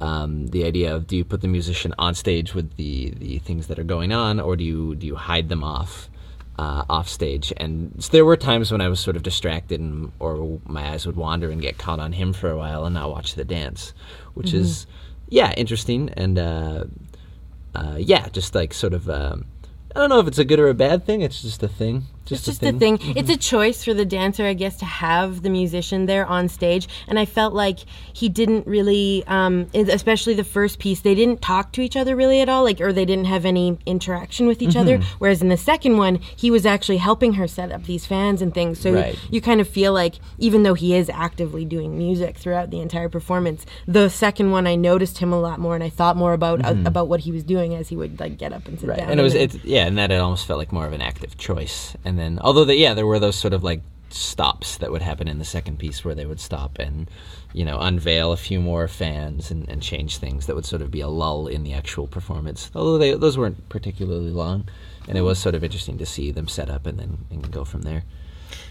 um, 0.00 0.48
the 0.48 0.64
idea 0.64 0.94
of 0.94 1.06
do 1.06 1.16
you 1.16 1.24
put 1.24 1.40
the 1.40 1.48
musician 1.48 1.94
on 1.98 2.14
stage 2.14 2.54
with 2.54 2.76
the 2.76 3.10
the 3.16 3.38
things 3.38 3.66
that 3.68 3.78
are 3.78 3.84
going 3.84 4.12
on, 4.12 4.38
or 4.38 4.56
do 4.56 4.64
you 4.64 4.94
do 4.94 5.06
you 5.06 5.16
hide 5.16 5.48
them 5.48 5.64
off? 5.64 6.08
Uh, 6.58 6.84
off 6.88 7.08
stage, 7.08 7.52
and 7.56 7.94
s 7.98 8.08
there 8.08 8.24
were 8.24 8.36
times 8.36 8.70
when 8.70 8.80
I 8.80 8.88
was 8.88 9.00
sort 9.00 9.16
of 9.16 9.22
distracted, 9.22 9.80
and, 9.80 10.12
or 10.18 10.60
my 10.66 10.90
eyes 10.90 11.06
would 11.06 11.16
wander 11.16 11.50
and 11.50 11.60
get 11.60 11.78
caught 11.78 12.00
on 12.00 12.12
him 12.12 12.32
for 12.32 12.50
a 12.50 12.56
while 12.56 12.84
and 12.84 12.94
not 12.94 13.10
watch 13.10 13.34
the 13.34 13.44
dance, 13.44 13.92
which 14.34 14.54
is 14.54 14.86
yeah 15.28 15.52
interesting 15.56 16.10
and 16.10 16.38
uh, 16.38 16.84
uh, 17.74 17.96
yeah 17.98 18.28
just 18.28 18.54
like 18.54 18.74
sort 18.74 18.94
of 18.94 19.08
um, 19.08 19.46
I 19.94 20.00
don't 20.00 20.10
know 20.10 20.20
if 20.20 20.26
it's 20.26 20.38
a 20.38 20.44
good 20.44 20.60
or 20.60 20.68
a 20.68 20.74
bad 20.74 21.06
thing. 21.06 21.22
It's 21.22 21.42
just 21.42 21.62
a 21.62 21.68
thing. 21.68 22.04
Just, 22.26 22.48
It's 22.48 22.58
just 22.58 22.62
a 22.62 22.72
the 22.72 22.78
thing. 22.78 22.98
thing. 22.98 23.16
It's 23.16 23.30
a 23.30 23.36
choice 23.36 23.84
for 23.84 23.92
the 23.94 24.04
dancer, 24.04 24.44
I 24.44 24.54
guess, 24.54 24.76
to 24.78 24.84
have 24.84 25.42
the 25.42 25.50
musician 25.50 26.06
there 26.06 26.24
on 26.26 26.48
stage. 26.48 26.88
And 27.06 27.18
I 27.18 27.24
felt 27.26 27.52
like 27.54 27.80
he 28.12 28.28
didn't 28.28 28.66
really, 28.66 29.22
um, 29.26 29.66
especially 29.74 30.34
the 30.34 30.44
first 30.44 30.78
piece, 30.78 31.00
they 31.00 31.14
didn't 31.14 31.42
talk 31.42 31.72
to 31.72 31.80
each 31.82 31.96
other 31.96 32.16
really 32.16 32.40
at 32.40 32.48
all, 32.48 32.64
like, 32.64 32.80
or 32.80 32.92
they 32.92 33.04
didn't 33.04 33.26
have 33.26 33.44
any 33.44 33.78
interaction 33.86 34.46
with 34.46 34.62
each 34.62 34.76
other. 34.76 34.98
Mm-hmm. 34.98 35.16
Whereas 35.18 35.42
in 35.42 35.48
the 35.48 35.56
second 35.56 35.98
one, 35.98 36.16
he 36.16 36.50
was 36.50 36.64
actually 36.64 36.96
helping 36.98 37.34
her 37.34 37.46
set 37.46 37.70
up 37.72 37.84
these 37.84 38.06
fans 38.06 38.40
and 38.40 38.54
things. 38.54 38.80
So 38.80 38.92
Right. 38.92 39.18
you 39.30 39.40
kind 39.40 39.60
of 39.60 39.68
feel 39.68 39.92
like, 39.92 40.14
even 40.38 40.62
though 40.62 40.74
he 40.74 40.94
is 40.94 41.10
actively 41.10 41.64
doing 41.64 41.98
music 41.98 42.36
throughout 42.38 42.70
the 42.70 42.80
entire 42.80 43.08
performance, 43.08 43.66
the 43.86 44.08
second 44.08 44.50
one 44.50 44.66
I 44.66 44.76
noticed 44.76 45.18
him 45.18 45.32
a 45.32 45.40
lot 45.40 45.58
more, 45.60 45.74
and 45.74 45.84
I 45.84 45.90
thought 45.90 46.16
more 46.16 46.32
about 46.32 46.64
uh, 46.64 46.74
about 46.86 47.08
what 47.08 47.20
he 47.20 47.32
was 47.32 47.44
doing 47.44 47.74
as 47.74 47.88
he 47.88 47.96
would 47.96 48.18
like 48.20 48.38
get 48.38 48.52
up 48.52 48.66
and 48.66 48.78
sit 48.78 48.84
Mm-hmm. 48.84 48.90
Right, 48.90 48.98
down. 48.98 49.10
and 49.10 49.20
it 49.20 49.22
was 49.22 49.34
it, 49.34 49.64
yeah, 49.64 49.86
and 49.86 49.96
that 49.98 50.10
it 50.10 50.20
almost 50.20 50.46
felt 50.46 50.58
like 50.58 50.70
more 50.72 50.86
of 50.86 50.92
an 50.92 51.00
active 51.02 51.36
choice. 51.38 51.96
And 52.04 52.13
then, 52.18 52.38
although 52.40 52.64
the, 52.64 52.76
yeah, 52.76 52.94
there 52.94 53.06
were 53.06 53.18
those 53.18 53.36
sort 53.36 53.52
of 53.52 53.62
like 53.62 53.80
stops 54.10 54.78
that 54.78 54.92
would 54.92 55.02
happen 55.02 55.26
in 55.28 55.38
the 55.38 55.44
second 55.44 55.78
piece 55.78 56.04
where 56.04 56.14
they 56.14 56.26
would 56.26 56.38
stop 56.38 56.78
and 56.78 57.10
you 57.52 57.64
know 57.64 57.78
unveil 57.80 58.30
a 58.32 58.36
few 58.36 58.60
more 58.60 58.86
fans 58.86 59.50
and, 59.50 59.68
and 59.68 59.82
change 59.82 60.18
things 60.18 60.46
that 60.46 60.54
would 60.54 60.64
sort 60.64 60.82
of 60.82 60.90
be 60.90 61.00
a 61.00 61.08
lull 61.08 61.48
in 61.48 61.64
the 61.64 61.72
actual 61.72 62.06
performance 62.06 62.70
although 62.76 62.96
they, 62.96 63.14
those 63.14 63.36
weren't 63.36 63.68
particularly 63.68 64.30
long 64.30 64.68
and 65.08 65.18
it 65.18 65.22
was 65.22 65.38
sort 65.38 65.54
of 65.54 65.64
interesting 65.64 65.98
to 65.98 66.06
see 66.06 66.30
them 66.30 66.46
set 66.46 66.70
up 66.70 66.86
and 66.86 66.98
then 66.98 67.18
and 67.30 67.50
go 67.50 67.64
from 67.64 67.82
there 67.82 68.04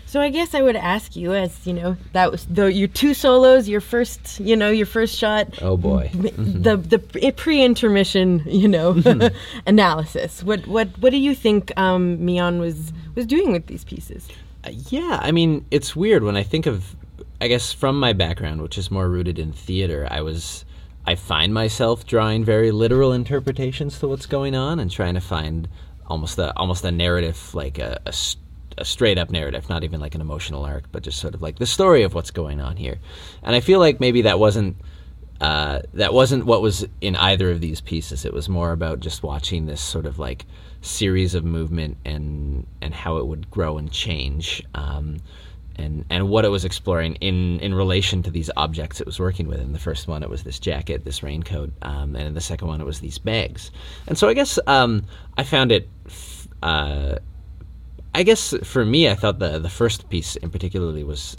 So 0.06 0.22
I 0.22 0.30
guess 0.30 0.54
I 0.54 0.62
would 0.62 0.76
ask 0.76 1.16
you, 1.16 1.34
as 1.34 1.66
you 1.66 1.74
know, 1.74 1.98
that 2.12 2.32
was 2.32 2.46
the, 2.46 2.72
your 2.72 2.88
two 2.88 3.16
solos, 3.16 3.68
your 3.68 3.82
first, 3.82 4.40
you 4.40 4.56
know, 4.56 4.70
your 4.70 4.86
first 4.86 5.18
shot. 5.18 5.48
oh 5.60 5.76
boy 5.76 6.12
The 6.14 6.78
the 6.78 7.00
pre-intermission, 7.36 8.44
you 8.46 8.68
know, 8.68 9.02
analysis. 9.66 10.44
What 10.44 10.68
what 10.68 10.90
what 11.00 11.10
do 11.10 11.18
you 11.18 11.34
think 11.34 11.72
um, 11.78 12.20
Mion 12.20 12.60
was 12.60 12.94
was 13.16 13.26
doing 13.26 13.52
with 13.52 13.68
these 13.68 13.84
pieces? 13.84 14.28
Uh, 14.64 14.72
yeah, 14.90 15.20
I 15.22 15.32
mean, 15.32 15.66
it's 15.72 15.96
weird 15.96 16.24
when 16.24 16.38
I 16.38 16.44
think 16.44 16.66
of, 16.66 16.96
I 17.42 17.48
guess, 17.48 17.74
from 17.74 18.00
my 18.00 18.14
background, 18.14 18.62
which 18.62 18.78
is 18.78 18.90
more 18.90 19.10
rooted 19.10 19.40
in 19.40 19.54
theater, 19.54 20.08
I 20.10 20.22
was, 20.22 20.66
I 21.06 21.16
find 21.16 21.54
myself 21.54 22.06
drawing 22.06 22.46
very 22.46 22.72
literal 22.72 23.12
interpretations 23.12 24.00
to 24.00 24.08
what's 24.08 24.26
going 24.26 24.56
on 24.56 24.80
and 24.80 24.90
trying 24.90 25.16
to 25.16 25.22
find 25.22 25.68
almost 26.08 26.38
a 26.38 26.56
almost 26.58 26.84
a 26.84 26.92
narrative, 26.92 27.54
like 27.54 27.80
a 27.80 28.00
straight 28.82 29.18
up 29.18 29.30
narrative, 29.30 29.70
not 29.70 29.84
even 29.84 30.00
like 30.00 30.16
an 30.16 30.22
emotional 30.22 30.64
arc, 30.64 30.86
but 30.92 31.04
just 31.04 31.20
sort 31.20 31.36
of 31.36 31.42
like 31.42 31.60
the 31.60 31.66
story 31.66 32.04
of 32.04 32.14
what's 32.14 32.32
going 32.32 32.60
on 32.60 32.78
here. 32.78 33.00
And 33.44 33.56
I 33.56 33.60
feel 33.60 33.80
like 33.80 34.00
maybe 34.00 34.24
that 34.24 34.40
wasn't. 34.40 34.78
Uh, 35.44 35.82
that 35.94 36.14
wasn't 36.14 36.46
what 36.46 36.62
was 36.62 36.88
in 37.02 37.16
either 37.18 37.52
of 37.52 37.60
these 37.60 37.82
pieces. 37.82 38.24
It 38.26 38.34
was 38.34 38.48
more 38.48 38.72
about 38.72 39.02
just 39.02 39.24
watching 39.24 39.66
this 39.68 39.82
sort 39.82 40.06
of 40.06 40.18
like 40.28 40.46
series 40.82 41.36
of 41.36 41.44
movement 41.44 41.98
and 42.06 42.66
and 42.82 42.94
how 42.94 43.18
it 43.18 43.26
would 43.30 43.46
grow 43.52 43.78
and 43.78 43.92
change, 43.92 44.64
um, 44.74 45.18
and 45.76 46.06
and 46.10 46.30
what 46.30 46.46
it 46.46 46.50
was 46.50 46.64
exploring 46.64 47.16
in 47.20 47.60
in 47.60 47.74
relation 47.74 48.24
to 48.24 48.32
these 48.32 48.50
objects 48.56 49.02
it 49.02 49.06
was 49.06 49.20
working 49.20 49.48
with. 49.50 49.60
In 49.60 49.74
the 49.74 49.80
first 49.90 50.08
one, 50.08 50.24
it 50.24 50.30
was 50.30 50.44
this 50.44 50.60
jacket, 50.60 51.04
this 51.04 51.22
raincoat, 51.24 51.72
um, 51.82 52.16
and 52.16 52.26
in 52.28 52.34
the 52.34 52.42
second 52.52 52.68
one, 52.70 52.80
it 52.82 52.86
was 52.86 53.00
these 53.02 53.20
bags. 53.20 53.72
And 54.08 54.18
so 54.18 54.30
I 54.30 54.34
guess 54.34 54.60
um, 54.68 55.04
I 55.38 55.44
found 55.44 55.72
it. 55.72 55.88
f- 56.08 56.48
Uh, 56.64 57.18
I 58.16 58.24
guess 58.24 58.54
for 58.64 58.86
me, 58.86 59.10
I 59.12 59.16
thought 59.16 59.40
the 59.40 59.60
the 59.60 59.70
first 59.82 60.08
piece 60.10 60.38
in 60.44 60.50
particularly 60.50 61.04
was 61.04 61.36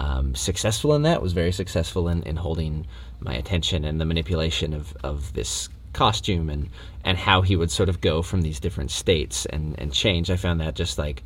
um, 0.00 0.34
successful 0.34 0.94
in 0.94 1.02
that. 1.02 1.22
Was 1.22 1.32
very 1.32 1.52
successful 1.52 2.08
in, 2.08 2.22
in 2.22 2.36
holding 2.36 2.86
my 3.20 3.34
attention 3.34 3.84
and 3.84 4.00
the 4.00 4.04
manipulation 4.04 4.72
of, 4.72 4.96
of 5.02 5.32
this 5.34 5.68
costume 5.92 6.48
and 6.50 6.68
and 7.04 7.16
how 7.18 7.42
he 7.42 7.56
would 7.56 7.70
sort 7.70 7.88
of 7.88 8.00
go 8.00 8.22
from 8.22 8.42
these 8.42 8.60
different 8.60 8.90
states 8.90 9.46
and, 9.46 9.78
and 9.78 9.92
change. 9.92 10.30
I 10.30 10.36
found 10.36 10.60
that 10.60 10.74
just 10.74 10.98
like 10.98 11.24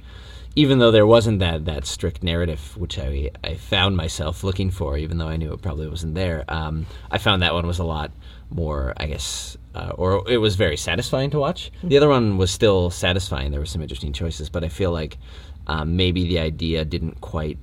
even 0.54 0.78
though 0.78 0.90
there 0.90 1.06
wasn't 1.06 1.40
that 1.40 1.64
that 1.64 1.86
strict 1.86 2.22
narrative 2.22 2.76
which 2.76 2.98
I 2.98 3.30
I 3.42 3.54
found 3.54 3.96
myself 3.96 4.44
looking 4.44 4.70
for, 4.70 4.96
even 4.96 5.18
though 5.18 5.28
I 5.28 5.36
knew 5.36 5.52
it 5.52 5.62
probably 5.62 5.88
wasn't 5.88 6.14
there. 6.14 6.44
Um, 6.48 6.86
I 7.10 7.18
found 7.18 7.42
that 7.42 7.54
one 7.54 7.66
was 7.66 7.78
a 7.78 7.84
lot 7.84 8.12
more, 8.50 8.92
I 8.98 9.06
guess, 9.06 9.56
uh, 9.74 9.92
or 9.94 10.28
it 10.30 10.38
was 10.38 10.56
very 10.56 10.76
satisfying 10.76 11.30
to 11.30 11.38
watch. 11.38 11.72
The 11.82 11.96
other 11.96 12.08
one 12.08 12.36
was 12.36 12.50
still 12.50 12.90
satisfying. 12.90 13.50
There 13.50 13.60
were 13.60 13.66
some 13.66 13.82
interesting 13.82 14.12
choices, 14.12 14.50
but 14.50 14.62
I 14.62 14.68
feel 14.68 14.92
like 14.92 15.18
um, 15.66 15.96
maybe 15.96 16.24
the 16.24 16.38
idea 16.38 16.84
didn't 16.84 17.20
quite 17.20 17.58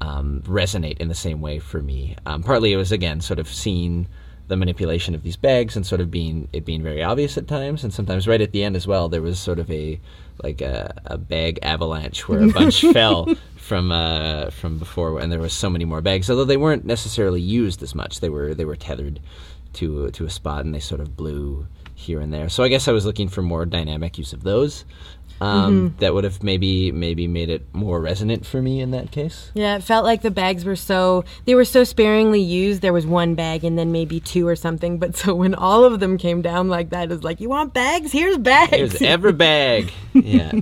um, 0.00 0.42
resonate 0.46 0.98
in 0.98 1.08
the 1.08 1.14
same 1.14 1.40
way 1.40 1.58
for 1.58 1.82
me. 1.82 2.16
Um, 2.26 2.42
partly 2.42 2.72
it 2.72 2.76
was 2.76 2.92
again 2.92 3.20
sort 3.20 3.38
of 3.38 3.48
seeing 3.48 4.06
the 4.48 4.56
manipulation 4.56 5.14
of 5.14 5.22
these 5.22 5.36
bags 5.36 5.76
and 5.76 5.86
sort 5.86 6.00
of 6.00 6.10
being 6.10 6.48
it 6.52 6.64
being 6.64 6.82
very 6.82 7.02
obvious 7.02 7.38
at 7.38 7.46
times, 7.46 7.84
and 7.84 7.94
sometimes 7.94 8.26
right 8.26 8.40
at 8.40 8.52
the 8.52 8.64
end 8.64 8.76
as 8.76 8.86
well. 8.86 9.08
There 9.08 9.22
was 9.22 9.38
sort 9.38 9.58
of 9.58 9.70
a 9.70 10.00
like 10.42 10.60
a, 10.60 10.92
a 11.06 11.16
bag 11.18 11.58
avalanche 11.62 12.28
where 12.28 12.42
a 12.42 12.48
bunch 12.52 12.80
fell 12.92 13.32
from 13.56 13.92
uh, 13.92 14.50
from 14.50 14.78
before, 14.78 15.20
and 15.20 15.30
there 15.30 15.38
was 15.40 15.52
so 15.52 15.70
many 15.70 15.84
more 15.84 16.00
bags. 16.00 16.28
Although 16.28 16.44
they 16.44 16.56
weren't 16.56 16.84
necessarily 16.84 17.40
used 17.40 17.82
as 17.82 17.94
much, 17.94 18.20
they 18.20 18.28
were 18.28 18.52
they 18.52 18.64
were 18.64 18.76
tethered 18.76 19.20
to 19.74 20.10
to 20.10 20.24
a 20.24 20.30
spot, 20.30 20.64
and 20.64 20.74
they 20.74 20.80
sort 20.80 21.00
of 21.00 21.16
blew 21.16 21.68
here 21.94 22.20
and 22.20 22.32
there. 22.32 22.48
So 22.48 22.64
I 22.64 22.68
guess 22.68 22.88
I 22.88 22.92
was 22.92 23.06
looking 23.06 23.28
for 23.28 23.42
more 23.42 23.64
dynamic 23.66 24.18
use 24.18 24.32
of 24.32 24.42
those. 24.42 24.84
Um, 25.40 25.94
That 26.00 26.12
would 26.12 26.24
have 26.24 26.42
maybe 26.42 26.92
maybe 26.92 27.26
made 27.26 27.48
it 27.48 27.62
more 27.72 28.00
resonant 28.00 28.44
for 28.44 28.60
me 28.60 28.80
in 28.80 28.90
that 28.90 29.10
case. 29.10 29.50
Yeah, 29.54 29.76
it 29.76 29.82
felt 29.82 30.04
like 30.04 30.20
the 30.22 30.30
bags 30.30 30.64
were 30.64 30.76
so 30.76 31.24
they 31.46 31.54
were 31.54 31.64
so 31.64 31.82
sparingly 31.84 32.42
used. 32.42 32.82
There 32.82 32.92
was 32.92 33.06
one 33.06 33.34
bag 33.34 33.64
and 33.64 33.78
then 33.78 33.90
maybe 33.90 34.20
two 34.20 34.46
or 34.46 34.54
something. 34.56 34.98
But 34.98 35.16
so 35.16 35.34
when 35.34 35.54
all 35.54 35.84
of 35.84 35.98
them 35.98 36.18
came 36.18 36.42
down 36.42 36.68
like 36.68 36.90
that, 36.90 37.10
it's 37.10 37.24
like 37.24 37.40
you 37.40 37.48
want 37.48 37.72
bags? 37.72 38.12
Here's 38.12 38.36
bags. 38.36 38.70
Here's 38.70 39.02
every 39.02 39.32
bag. 39.32 39.92
Yeah. 40.12 40.52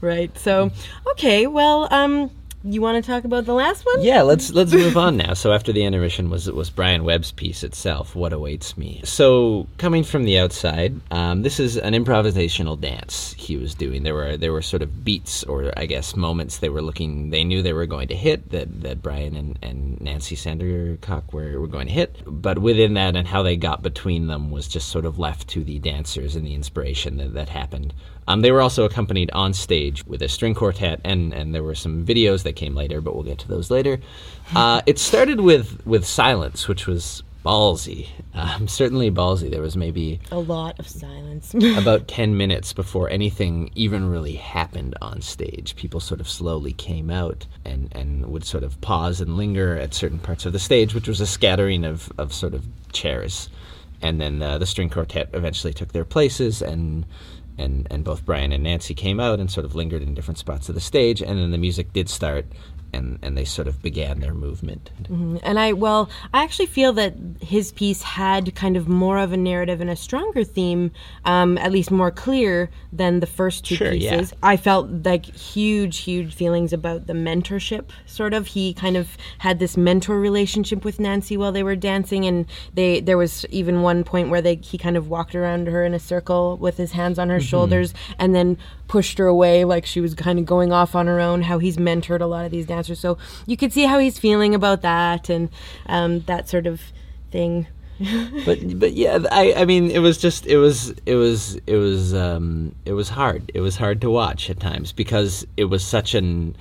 right. 0.00 0.36
So 0.38 0.70
okay, 1.12 1.46
well, 1.46 1.88
um, 1.92 2.30
you 2.74 2.82
want 2.82 3.02
to 3.02 3.10
talk 3.10 3.24
about 3.24 3.44
the 3.44 3.54
last 3.54 3.84
one? 3.84 4.02
Yeah, 4.02 4.22
let's 4.22 4.52
let's 4.52 4.72
move 4.72 4.96
on 4.96 5.16
now. 5.16 5.34
So 5.34 5.52
after 5.52 5.72
the 5.72 5.84
intermission 5.84 6.30
was 6.30 6.50
was 6.50 6.70
Brian 6.70 7.04
Webb's 7.04 7.32
piece 7.32 7.62
itself, 7.62 8.14
"What 8.14 8.32
Awaits 8.32 8.76
Me." 8.76 9.00
So 9.04 9.66
coming 9.78 10.02
from 10.02 10.24
the 10.24 10.38
outside, 10.38 11.00
um, 11.10 11.42
this 11.42 11.60
is 11.60 11.76
an 11.76 11.94
improvisational 11.94 12.80
dance 12.80 13.34
he 13.34 13.56
was 13.56 13.74
doing. 13.74 14.02
There 14.02 14.14
were 14.14 14.36
there 14.36 14.52
were 14.52 14.62
sort 14.62 14.82
of 14.82 15.04
beats 15.04 15.44
or 15.44 15.72
I 15.76 15.86
guess 15.86 16.16
moments 16.16 16.58
they 16.58 16.68
were 16.68 16.82
looking. 16.82 17.30
They 17.30 17.44
knew 17.44 17.62
they 17.62 17.72
were 17.72 17.86
going 17.86 18.08
to 18.08 18.16
hit 18.16 18.50
that 18.50 18.82
that 18.82 19.02
Brian 19.02 19.36
and, 19.36 19.58
and 19.62 20.00
Nancy 20.00 20.36
Sandercock 20.36 21.32
were 21.32 21.60
were 21.60 21.66
going 21.68 21.86
to 21.86 21.92
hit, 21.92 22.22
but 22.26 22.58
within 22.58 22.94
that 22.94 23.16
and 23.16 23.28
how 23.28 23.42
they 23.42 23.56
got 23.56 23.82
between 23.82 24.26
them 24.26 24.50
was 24.50 24.66
just 24.66 24.88
sort 24.88 25.04
of 25.04 25.18
left 25.18 25.48
to 25.48 25.62
the 25.62 25.78
dancers 25.78 26.34
and 26.34 26.46
the 26.46 26.54
inspiration 26.54 27.16
that 27.18 27.34
that 27.34 27.48
happened. 27.48 27.94
Um, 28.28 28.40
they 28.40 28.50
were 28.50 28.62
also 28.62 28.84
accompanied 28.84 29.30
on 29.32 29.52
stage 29.52 30.04
with 30.06 30.22
a 30.22 30.28
string 30.28 30.54
quartet, 30.54 31.00
and, 31.04 31.32
and 31.32 31.54
there 31.54 31.62
were 31.62 31.74
some 31.74 32.04
videos 32.04 32.42
that 32.42 32.54
came 32.54 32.74
later, 32.74 33.00
but 33.00 33.14
we'll 33.14 33.24
get 33.24 33.38
to 33.38 33.48
those 33.48 33.70
later. 33.70 33.98
Uh, 34.54 34.80
it 34.86 34.96
started 34.96 35.40
with, 35.40 35.84
with 35.84 36.06
silence, 36.06 36.68
which 36.68 36.86
was 36.86 37.24
ballsy. 37.46 38.08
Um, 38.34 38.68
certainly 38.68 39.10
ballsy. 39.10 39.50
There 39.50 39.62
was 39.62 39.76
maybe 39.76 40.20
A 40.30 40.38
lot 40.38 40.78
of 40.78 40.88
silence. 40.88 41.54
about 41.76 42.08
10 42.08 42.36
minutes 42.36 42.72
before 42.72 43.08
anything 43.08 43.70
even 43.74 44.08
really 44.10 44.34
happened 44.34 44.94
on 45.00 45.20
stage. 45.20 45.74
People 45.76 46.00
sort 46.00 46.20
of 46.20 46.28
slowly 46.28 46.72
came 46.72 47.10
out 47.10 47.46
and, 47.64 47.88
and 47.94 48.26
would 48.26 48.44
sort 48.44 48.64
of 48.64 48.80
pause 48.80 49.20
and 49.20 49.36
linger 49.36 49.76
at 49.76 49.94
certain 49.94 50.18
parts 50.18 50.44
of 50.44 50.52
the 50.52 50.58
stage, 50.58 50.94
which 50.94 51.08
was 51.08 51.20
a 51.20 51.26
scattering 51.26 51.84
of, 51.84 52.12
of 52.18 52.32
sort 52.32 52.54
of 52.54 52.64
chairs. 52.92 53.48
And 54.02 54.20
then 54.20 54.42
uh, 54.42 54.58
the 54.58 54.66
string 54.66 54.90
quartet 54.90 55.30
eventually 55.32 55.72
took 55.72 55.92
their 55.92 56.04
places, 56.04 56.60
and, 56.60 57.06
and, 57.58 57.86
and 57.90 58.04
both 58.04 58.24
Brian 58.24 58.52
and 58.52 58.64
Nancy 58.64 58.94
came 58.94 59.20
out 59.20 59.40
and 59.40 59.50
sort 59.50 59.64
of 59.66 59.74
lingered 59.74 60.02
in 60.02 60.14
different 60.14 60.38
spots 60.38 60.68
of 60.68 60.74
the 60.74 60.80
stage. 60.80 61.22
And 61.22 61.38
then 61.38 61.50
the 61.50 61.58
music 61.58 61.92
did 61.92 62.08
start, 62.08 62.46
and, 62.96 63.18
and 63.22 63.36
they 63.38 63.44
sort 63.44 63.68
of 63.68 63.80
began 63.82 64.18
their 64.20 64.34
movement. 64.34 64.90
And 65.08 65.58
I, 65.60 65.72
well, 65.72 66.10
I 66.34 66.42
actually 66.42 66.66
feel 66.66 66.92
that 66.94 67.14
his 67.40 67.70
piece 67.72 68.02
had 68.02 68.54
kind 68.54 68.76
of 68.76 68.88
more 68.88 69.18
of 69.18 69.32
a 69.32 69.36
narrative 69.36 69.80
and 69.80 69.88
a 69.90 69.96
stronger 69.96 70.42
theme, 70.42 70.90
um, 71.24 71.56
at 71.58 71.70
least 71.70 71.90
more 71.90 72.10
clear 72.10 72.70
than 72.92 73.20
the 73.20 73.26
first 73.26 73.64
two 73.64 73.76
Sure, 73.76 73.92
yeah. 73.92 74.18
pieces. 74.18 74.34
I 74.42 74.56
felt 74.56 74.88
like 75.04 75.26
huge, 75.26 75.98
huge 75.98 76.34
feelings 76.34 76.72
about 76.72 77.06
the 77.06 77.12
mentorship, 77.12 77.90
sort 78.06 78.34
of. 78.34 78.46
He 78.48 78.74
kind 78.74 78.96
of 78.96 79.16
had 79.38 79.58
this 79.58 79.76
mentor 79.76 80.18
relationship 80.18 80.84
with 80.84 80.98
Nancy 80.98 81.36
while 81.36 81.52
they 81.52 81.62
were 81.62 81.76
dancing, 81.76 82.24
and 82.24 82.46
they 82.74 83.00
there 83.00 83.18
was 83.18 83.44
even 83.50 83.82
one 83.82 84.02
point 84.04 84.30
where 84.30 84.40
they 84.42 84.56
he 84.56 84.78
kind 84.78 84.96
of 84.96 85.08
walked 85.08 85.34
around 85.34 85.66
her 85.68 85.84
in 85.84 85.92
a 85.94 85.98
circle 85.98 86.56
with 86.56 86.76
his 86.78 86.92
hands 86.92 87.18
on 87.18 87.28
her 87.28 87.36
Mm-hmm. 87.36 87.44
shoulders, 87.44 87.92
and 88.18 88.34
then 88.34 88.56
pushed 88.88 89.18
her 89.18 89.26
away 89.26 89.64
like 89.64 89.84
she 89.84 90.00
was 90.00 90.14
kind 90.14 90.38
of 90.38 90.46
going 90.46 90.72
off 90.72 90.94
on 90.94 91.06
her 91.06 91.20
own. 91.20 91.42
How 91.42 91.58
he's 91.58 91.76
mentored 91.76 92.20
a 92.22 92.26
lot 92.26 92.44
of 92.46 92.50
these 92.50 92.64
dancers, 92.66 92.85
so 92.94 93.18
you 93.46 93.56
could 93.56 93.72
see 93.72 93.84
how 93.84 93.98
he's 93.98 94.18
feeling 94.18 94.54
about 94.54 94.82
that 94.82 95.28
and 95.28 95.50
um, 95.86 96.20
that 96.20 96.48
sort 96.48 96.66
of 96.66 96.80
thing. 97.30 97.66
but 98.44 98.78
but 98.78 98.92
yeah, 98.92 99.18
I 99.32 99.54
I 99.54 99.64
mean 99.64 99.90
it 99.90 100.00
was 100.00 100.18
just 100.18 100.46
it 100.46 100.58
was 100.58 100.90
it 101.06 101.14
was 101.14 101.56
it 101.66 101.76
was 101.76 102.12
um 102.12 102.74
it 102.84 102.92
was 102.92 103.08
hard. 103.08 103.50
It 103.54 103.60
was 103.60 103.76
hard 103.76 104.00
to 104.02 104.10
watch 104.10 104.50
at 104.50 104.60
times 104.60 104.92
because 104.92 105.46
it 105.56 105.64
was 105.64 105.84
such 105.84 106.14
an 106.14 106.56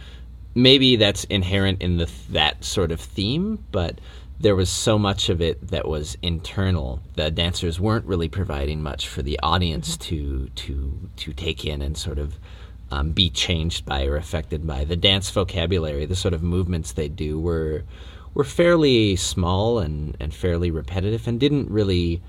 maybe 0.56 0.96
that's 0.96 1.26
inherent 1.26 1.82
in 1.82 1.98
the 1.98 2.10
that 2.30 2.64
sort 2.64 2.92
of 2.92 3.02
theme, 3.02 3.64
but 3.72 4.00
there 4.40 4.56
was 4.56 4.70
so 4.70 4.98
much 4.98 5.30
of 5.30 5.42
it 5.42 5.70
that 5.70 5.88
was 5.88 6.18
internal. 6.22 7.02
The 7.16 7.32
dancers 7.32 7.80
weren't 7.80 8.06
really 8.06 8.30
providing 8.30 8.82
much 8.82 9.08
for 9.08 9.22
the 9.22 9.40
audience 9.44 9.98
to 9.98 10.50
to 10.56 11.10
to 11.18 11.34
take 11.34 11.66
in 11.66 11.82
and 11.82 11.98
sort 11.98 12.20
of 12.20 12.40
um, 12.92 13.12
be 13.12 13.30
changed 13.30 13.86
by 13.86 14.06
or 14.06 14.16
affected 14.16 14.66
by. 14.66 14.84
The 14.84 14.96
dance 14.96 15.30
vocabulary, 15.30 16.06
the 16.06 16.16
sort 16.16 16.34
of 16.34 16.44
movements 16.44 16.92
they 16.92 17.08
do, 17.10 17.40
were 17.40 17.84
were 18.34 18.44
fairly 18.44 19.16
small 19.16 19.80
and, 19.80 20.18
and 20.20 20.34
fairly 20.34 20.70
repetitive, 20.70 21.28
and 21.28 21.40
didn't 21.40 21.70
really 21.70 22.22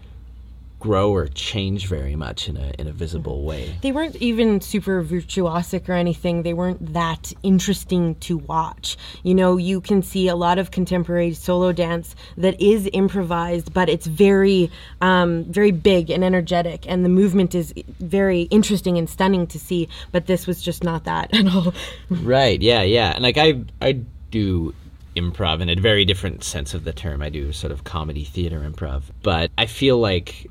grow 0.78 1.10
or 1.10 1.26
change 1.28 1.86
very 1.86 2.14
much 2.14 2.48
in 2.48 2.56
a 2.56 2.72
in 2.78 2.86
a 2.86 2.92
visible 2.92 3.42
way. 3.42 3.76
They 3.82 3.92
weren't 3.92 4.16
even 4.16 4.60
super 4.60 5.02
virtuosic 5.02 5.88
or 5.88 5.92
anything. 5.92 6.42
They 6.42 6.52
weren't 6.52 6.92
that 6.92 7.32
interesting 7.42 8.14
to 8.16 8.38
watch. 8.38 8.96
You 9.22 9.34
know, 9.34 9.56
you 9.56 9.80
can 9.80 10.02
see 10.02 10.28
a 10.28 10.36
lot 10.36 10.58
of 10.58 10.70
contemporary 10.70 11.32
solo 11.34 11.72
dance 11.72 12.14
that 12.36 12.60
is 12.60 12.88
improvised, 12.92 13.72
but 13.72 13.88
it's 13.88 14.06
very, 14.06 14.70
um, 15.00 15.44
very 15.44 15.72
big 15.72 16.10
and 16.10 16.22
energetic, 16.22 16.84
and 16.86 17.04
the 17.04 17.08
movement 17.08 17.54
is 17.54 17.72
very 17.98 18.42
interesting 18.42 18.98
and 18.98 19.08
stunning 19.08 19.46
to 19.48 19.58
see. 19.58 19.88
But 20.12 20.26
this 20.26 20.46
was 20.46 20.62
just 20.62 20.84
not 20.84 21.04
that 21.04 21.34
at 21.34 21.46
all. 21.46 21.74
Right. 22.10 22.60
Yeah. 22.60 22.82
Yeah. 22.82 23.12
And 23.14 23.22
like 23.22 23.38
I 23.38 23.62
I 23.80 24.00
do 24.30 24.74
improv 25.16 25.62
in 25.62 25.70
a 25.70 25.74
very 25.74 26.04
different 26.04 26.44
sense 26.44 26.74
of 26.74 26.84
the 26.84 26.92
term. 26.92 27.22
I 27.22 27.30
do 27.30 27.52
sort 27.52 27.72
of 27.72 27.84
comedy 27.84 28.24
theater 28.24 28.60
improv, 28.60 29.04
but 29.22 29.50
I 29.56 29.64
feel 29.64 29.98
like 29.98 30.48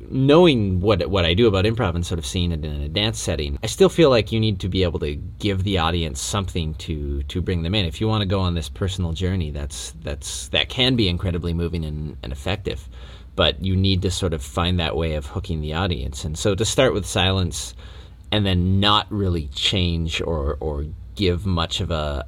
knowing 0.00 0.80
what 0.80 1.08
what 1.08 1.24
I 1.24 1.34
do 1.34 1.46
about 1.46 1.64
improv 1.64 1.94
and 1.94 2.04
sort 2.04 2.18
of 2.18 2.26
seeing 2.26 2.52
it 2.52 2.64
in 2.64 2.80
a 2.82 2.88
dance 2.88 3.18
setting, 3.18 3.58
I 3.62 3.66
still 3.66 3.88
feel 3.88 4.10
like 4.10 4.32
you 4.32 4.40
need 4.40 4.60
to 4.60 4.68
be 4.68 4.82
able 4.82 5.00
to 5.00 5.14
give 5.14 5.64
the 5.64 5.78
audience 5.78 6.20
something 6.20 6.74
to 6.74 7.22
to 7.24 7.40
bring 7.40 7.62
them 7.62 7.74
in. 7.74 7.84
If 7.84 8.00
you 8.00 8.08
want 8.08 8.22
to 8.22 8.26
go 8.26 8.40
on 8.40 8.54
this 8.54 8.68
personal 8.68 9.12
journey, 9.12 9.50
that's 9.50 9.92
that's 10.02 10.48
that 10.48 10.68
can 10.68 10.96
be 10.96 11.08
incredibly 11.08 11.52
moving 11.52 11.84
and, 11.84 12.16
and 12.22 12.32
effective, 12.32 12.88
but 13.36 13.62
you 13.62 13.76
need 13.76 14.02
to 14.02 14.10
sort 14.10 14.32
of 14.32 14.42
find 14.42 14.78
that 14.80 14.96
way 14.96 15.14
of 15.14 15.26
hooking 15.26 15.60
the 15.60 15.74
audience. 15.74 16.24
And 16.24 16.38
so 16.38 16.54
to 16.54 16.64
start 16.64 16.94
with 16.94 17.06
silence, 17.06 17.74
and 18.30 18.44
then 18.44 18.80
not 18.80 19.06
really 19.10 19.48
change 19.48 20.20
or 20.20 20.56
or 20.60 20.86
give 21.14 21.44
much 21.46 21.80
of 21.80 21.90
a 21.90 22.26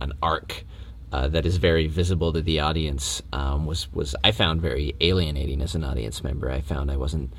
an 0.00 0.12
arc 0.22 0.64
uh, 1.12 1.28
that 1.28 1.44
is 1.44 1.58
very 1.58 1.86
visible 1.86 2.32
to 2.32 2.40
the 2.40 2.60
audience 2.60 3.22
um, 3.32 3.66
was 3.66 3.92
was 3.92 4.16
I 4.24 4.32
found 4.32 4.62
very 4.62 4.94
alienating 5.00 5.60
as 5.60 5.74
an 5.74 5.84
audience 5.84 6.24
member. 6.24 6.50
I 6.50 6.60
found 6.60 6.90
I 6.90 6.96
wasn't. 6.96 7.32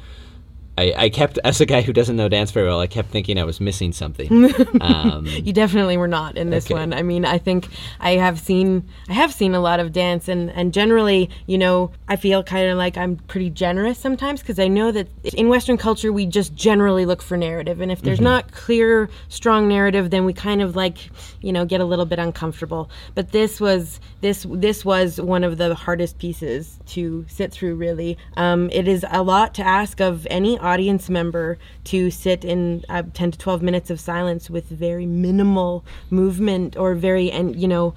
I, 0.77 0.93
I 0.97 1.09
kept 1.09 1.37
as 1.43 1.61
a 1.61 1.65
guy 1.65 1.81
who 1.81 1.93
doesn't 1.93 2.15
know 2.15 2.27
dance 2.27 2.49
very 2.51 2.67
well. 2.67 2.79
I 2.79 2.87
kept 2.87 3.09
thinking 3.09 3.37
I 3.37 3.43
was 3.43 3.61
missing 3.61 3.91
something. 3.93 4.53
Um, 4.81 5.25
you 5.27 5.53
definitely 5.53 5.97
were 5.97 6.07
not 6.07 6.35
in 6.37 6.49
this 6.49 6.65
Okay. 6.65 6.73
one. 6.73 6.93
I 6.93 7.03
mean, 7.03 7.25
I 7.25 7.37
think 7.37 7.67
I 7.99 8.11
have 8.11 8.39
seen 8.39 8.83
I 9.07 9.13
have 9.13 9.33
seen 9.33 9.53
a 9.55 9.59
lot 9.59 9.79
of 9.79 9.91
dance, 9.91 10.27
and 10.27 10.49
and 10.51 10.73
generally, 10.73 11.29
you 11.47 11.57
know, 11.57 11.91
I 12.07 12.15
feel 12.15 12.43
kind 12.43 12.69
of 12.69 12.77
like 12.77 12.97
I'm 12.97 13.15
pretty 13.15 13.49
generous 13.49 13.97
sometimes 13.99 14.41
because 14.41 14.59
I 14.59 14.67
know 14.67 14.91
that 14.91 15.07
in 15.23 15.47
Western 15.47 15.77
culture 15.77 16.11
we 16.11 16.25
just 16.25 16.53
generally 16.55 17.05
look 17.05 17.21
for 17.21 17.37
narrative, 17.37 17.79
and 17.81 17.91
if 17.91 18.01
there's 18.01 18.17
Mm-hmm. 18.17 18.23
not 18.25 18.51
clear, 18.51 19.09
strong 19.29 19.67
narrative, 19.67 20.09
then 20.09 20.25
we 20.25 20.33
kind 20.33 20.61
of 20.61 20.75
like 20.75 20.97
you 21.41 21.51
know 21.53 21.65
get 21.65 21.81
a 21.81 21.85
little 21.85 22.05
bit 22.05 22.19
uncomfortable. 22.19 22.89
But 23.15 23.31
this 23.31 23.61
was 23.61 23.99
this 24.21 24.45
this 24.49 24.83
was 24.83 25.19
one 25.21 25.43
of 25.43 25.57
the 25.57 25.75
hardest 25.75 26.17
pieces 26.19 26.79
to 26.87 27.25
sit 27.29 27.51
through. 27.51 27.75
Really, 27.75 28.17
um, 28.37 28.69
it 28.71 28.87
is 28.87 29.05
a 29.11 29.21
lot 29.23 29.53
to 29.55 29.63
ask 29.63 30.01
of 30.01 30.27
any 30.29 30.57
audience 30.63 31.09
member 31.09 31.57
to 31.85 32.09
sit 32.09 32.43
in 32.45 32.83
uh, 32.89 33.03
10 33.13 33.31
to 33.31 33.37
12 33.37 33.61
minutes 33.61 33.89
of 33.89 33.99
silence 33.99 34.49
with 34.49 34.65
very 34.69 35.05
minimal 35.05 35.83
movement 36.09 36.77
or 36.77 36.95
very 36.95 37.29
and 37.31 37.55
you 37.55 37.67
know 37.67 37.93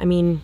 i 0.00 0.04
mean 0.04 0.40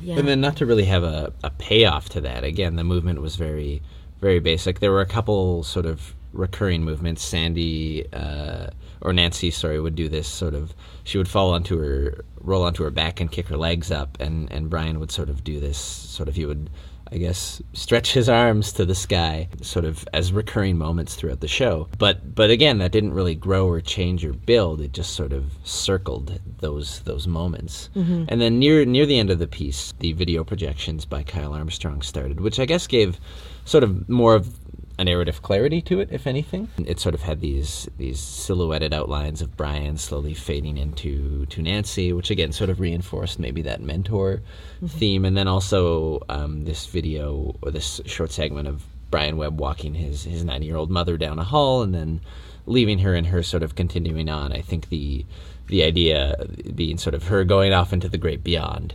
yeah 0.00 0.16
And 0.18 0.28
then 0.28 0.40
not 0.40 0.56
to 0.56 0.66
really 0.66 0.84
have 0.84 1.02
a, 1.04 1.32
a 1.42 1.50
payoff 1.50 2.08
to 2.10 2.20
that. 2.20 2.44
Again, 2.44 2.76
the 2.76 2.84
movement 2.84 3.20
was 3.22 3.36
very, 3.36 3.80
very 4.20 4.40
basic. 4.40 4.80
There 4.80 4.92
were 4.92 5.00
a 5.00 5.06
couple 5.06 5.62
sort 5.62 5.86
of 5.86 6.14
recurring 6.34 6.84
movements. 6.84 7.22
Sandy 7.24 8.04
uh, 8.12 8.66
or 9.00 9.12
Nancy, 9.12 9.50
sorry, 9.50 9.80
would 9.80 9.94
do 9.94 10.08
this 10.08 10.28
sort 10.28 10.54
of. 10.54 10.74
She 11.04 11.16
would 11.18 11.28
fall 11.28 11.54
onto 11.54 11.78
her, 11.78 12.24
roll 12.40 12.62
onto 12.62 12.82
her 12.84 12.90
back, 12.90 13.20
and 13.20 13.30
kick 13.32 13.48
her 13.48 13.56
legs 13.56 13.90
up, 13.90 14.18
and 14.20 14.52
and 14.52 14.68
Brian 14.68 15.00
would 15.00 15.10
sort 15.10 15.30
of 15.30 15.42
do 15.44 15.60
this. 15.60 15.78
Sort 15.78 16.28
of, 16.28 16.36
he 16.36 16.44
would, 16.44 16.68
I 17.12 17.18
guess, 17.18 17.62
stretch 17.72 18.12
his 18.12 18.28
arms 18.28 18.72
to 18.72 18.84
the 18.84 18.94
sky, 18.94 19.48
sort 19.62 19.84
of 19.84 20.06
as 20.12 20.32
recurring 20.32 20.76
moments 20.76 21.14
throughout 21.14 21.40
the 21.40 21.48
show. 21.48 21.88
But 21.98 22.34
but 22.34 22.50
again, 22.50 22.78
that 22.78 22.92
didn't 22.92 23.14
really 23.14 23.34
grow 23.34 23.68
or 23.68 23.80
change 23.80 24.24
or 24.24 24.32
build. 24.32 24.80
It 24.80 24.92
just 24.92 25.14
sort 25.14 25.32
of 25.32 25.52
circled 25.64 26.40
those 26.58 27.00
those 27.00 27.26
moments. 27.26 27.90
Mm-hmm. 27.94 28.24
And 28.28 28.40
then 28.40 28.58
near 28.58 28.84
near 28.84 29.06
the 29.06 29.18
end 29.18 29.30
of 29.30 29.38
the 29.38 29.46
piece, 29.46 29.92
the 30.00 30.12
video 30.12 30.42
projections 30.42 31.04
by 31.04 31.22
Kyle 31.22 31.54
Armstrong 31.54 32.02
started, 32.02 32.40
which 32.40 32.58
I 32.58 32.64
guess 32.64 32.86
gave 32.86 33.20
sort 33.64 33.84
of 33.84 34.08
more 34.08 34.34
of 34.34 34.58
a 34.98 35.04
narrative 35.04 35.42
clarity 35.42 35.82
to 35.82 36.00
it, 36.00 36.08
if 36.10 36.26
anything. 36.26 36.68
It 36.84 36.98
sort 36.98 37.14
of 37.14 37.22
had 37.22 37.40
these 37.40 37.88
these 37.98 38.18
silhouetted 38.18 38.94
outlines 38.94 39.42
of 39.42 39.56
Brian 39.56 39.98
slowly 39.98 40.34
fading 40.34 40.78
into 40.78 41.46
to 41.46 41.62
Nancy, 41.62 42.12
which 42.12 42.30
again 42.30 42.52
sort 42.52 42.70
of 42.70 42.80
reinforced 42.80 43.38
maybe 43.38 43.62
that 43.62 43.82
mentor 43.82 44.42
theme, 44.86 45.24
and 45.24 45.36
then 45.36 45.48
also 45.48 46.22
um, 46.28 46.64
this 46.64 46.86
video 46.86 47.56
or 47.62 47.70
this 47.70 48.00
short 48.06 48.30
segment 48.30 48.68
of 48.68 48.84
Brian 49.10 49.36
Webb 49.36 49.60
walking 49.60 49.94
his 49.94 50.24
his 50.24 50.44
nine 50.44 50.62
year 50.62 50.76
old 50.76 50.90
mother 50.90 51.16
down 51.16 51.38
a 51.38 51.44
hall, 51.44 51.82
and 51.82 51.94
then 51.94 52.20
leaving 52.64 52.98
her 53.00 53.14
and 53.14 53.26
her 53.28 53.42
sort 53.42 53.62
of 53.62 53.74
continuing 53.74 54.28
on. 54.28 54.52
I 54.52 54.62
think 54.62 54.88
the 54.88 55.26
the 55.68 55.82
idea 55.82 56.36
being 56.74 56.96
sort 56.96 57.14
of 57.14 57.24
her 57.24 57.44
going 57.44 57.72
off 57.72 57.92
into 57.92 58.08
the 58.08 58.18
great 58.18 58.42
beyond, 58.42 58.94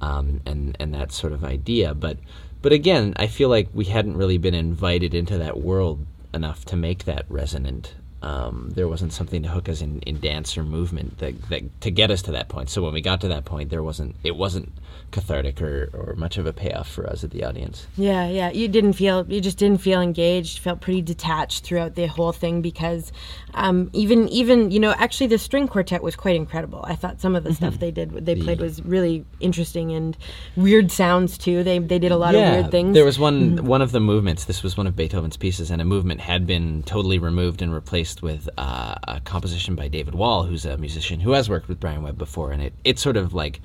um, 0.00 0.40
and 0.46 0.76
and 0.78 0.94
that 0.94 1.12
sort 1.12 1.32
of 1.32 1.44
idea. 1.44 1.94
But 1.94 2.18
but 2.62 2.72
again, 2.72 3.14
I 3.16 3.26
feel 3.26 3.48
like 3.48 3.68
we 3.72 3.86
hadn't 3.86 4.16
really 4.16 4.38
been 4.38 4.54
invited 4.54 5.14
into 5.14 5.38
that 5.38 5.60
world 5.60 6.06
enough 6.34 6.64
to 6.66 6.76
make 6.76 7.04
that 7.04 7.24
resonant. 7.28 7.94
Um, 8.22 8.70
there 8.74 8.86
wasn't 8.86 9.12
something 9.12 9.42
to 9.42 9.48
hook 9.48 9.68
us 9.68 9.80
in, 9.80 10.00
in 10.00 10.20
dance 10.20 10.58
or 10.58 10.62
movement 10.62 11.18
that, 11.18 11.40
that 11.48 11.80
to 11.80 11.90
get 11.90 12.10
us 12.10 12.22
to 12.22 12.32
that 12.32 12.48
point. 12.48 12.68
So 12.68 12.82
when 12.82 12.92
we 12.92 13.00
got 13.00 13.20
to 13.22 13.28
that 13.28 13.44
point, 13.44 13.70
there 13.70 13.82
wasn't 13.82 14.16
it 14.22 14.36
wasn't 14.36 14.72
cathartic 15.10 15.60
or, 15.60 15.90
or 15.92 16.14
much 16.16 16.38
of 16.38 16.46
a 16.46 16.52
payoff 16.52 16.88
for 16.88 17.06
us 17.06 17.24
at 17.24 17.30
the 17.30 17.44
audience. 17.44 17.86
Yeah, 17.96 18.28
yeah. 18.28 18.50
You 18.50 18.68
didn't 18.68 18.92
feel, 18.92 19.26
you 19.28 19.40
just 19.40 19.58
didn't 19.58 19.80
feel 19.80 20.00
engaged. 20.00 20.58
Felt 20.58 20.80
pretty 20.80 21.02
detached 21.02 21.64
throughout 21.64 21.94
the 21.94 22.06
whole 22.06 22.32
thing 22.32 22.62
because 22.62 23.12
um, 23.54 23.90
even, 23.92 24.28
even 24.28 24.70
you 24.70 24.78
know, 24.78 24.92
actually 24.98 25.26
the 25.26 25.38
string 25.38 25.66
quartet 25.66 26.02
was 26.02 26.14
quite 26.14 26.36
incredible. 26.36 26.84
I 26.84 26.94
thought 26.94 27.20
some 27.20 27.34
of 27.34 27.44
the 27.44 27.54
stuff 27.54 27.78
they 27.78 27.90
did, 27.90 28.10
they 28.24 28.36
played 28.36 28.60
was 28.60 28.84
really 28.84 29.24
interesting 29.40 29.92
and 29.92 30.16
weird 30.56 30.92
sounds 30.92 31.38
too. 31.38 31.64
They 31.64 31.78
they 31.78 31.98
did 31.98 32.12
a 32.12 32.16
lot 32.16 32.34
of 32.34 32.40
weird 32.40 32.70
things. 32.70 32.94
There 32.94 33.04
was 33.04 33.18
one 33.18 33.64
one 33.64 33.82
of 33.82 33.92
the 33.92 34.00
movements. 34.00 34.44
This 34.44 34.62
was 34.62 34.76
one 34.76 34.86
of 34.86 34.96
Beethoven's 34.96 35.36
pieces, 35.36 35.70
and 35.70 35.80
a 35.80 35.84
movement 35.84 36.20
had 36.20 36.46
been 36.46 36.82
totally 36.84 37.18
removed 37.18 37.62
and 37.62 37.72
replaced 37.72 38.09
with 38.22 38.48
uh, 38.58 38.94
a 39.06 39.20
composition 39.20 39.74
by 39.74 39.88
David 39.88 40.14
Wall, 40.14 40.44
who's 40.44 40.64
a 40.64 40.76
musician 40.76 41.20
who 41.20 41.32
has 41.32 41.48
worked 41.48 41.68
with 41.68 41.80
Brian 41.80 42.02
Webb 42.02 42.18
before, 42.18 42.52
and 42.52 42.62
it 42.62 42.72
it 42.84 42.98
sort 42.98 43.16
of 43.16 43.32
like 43.32 43.60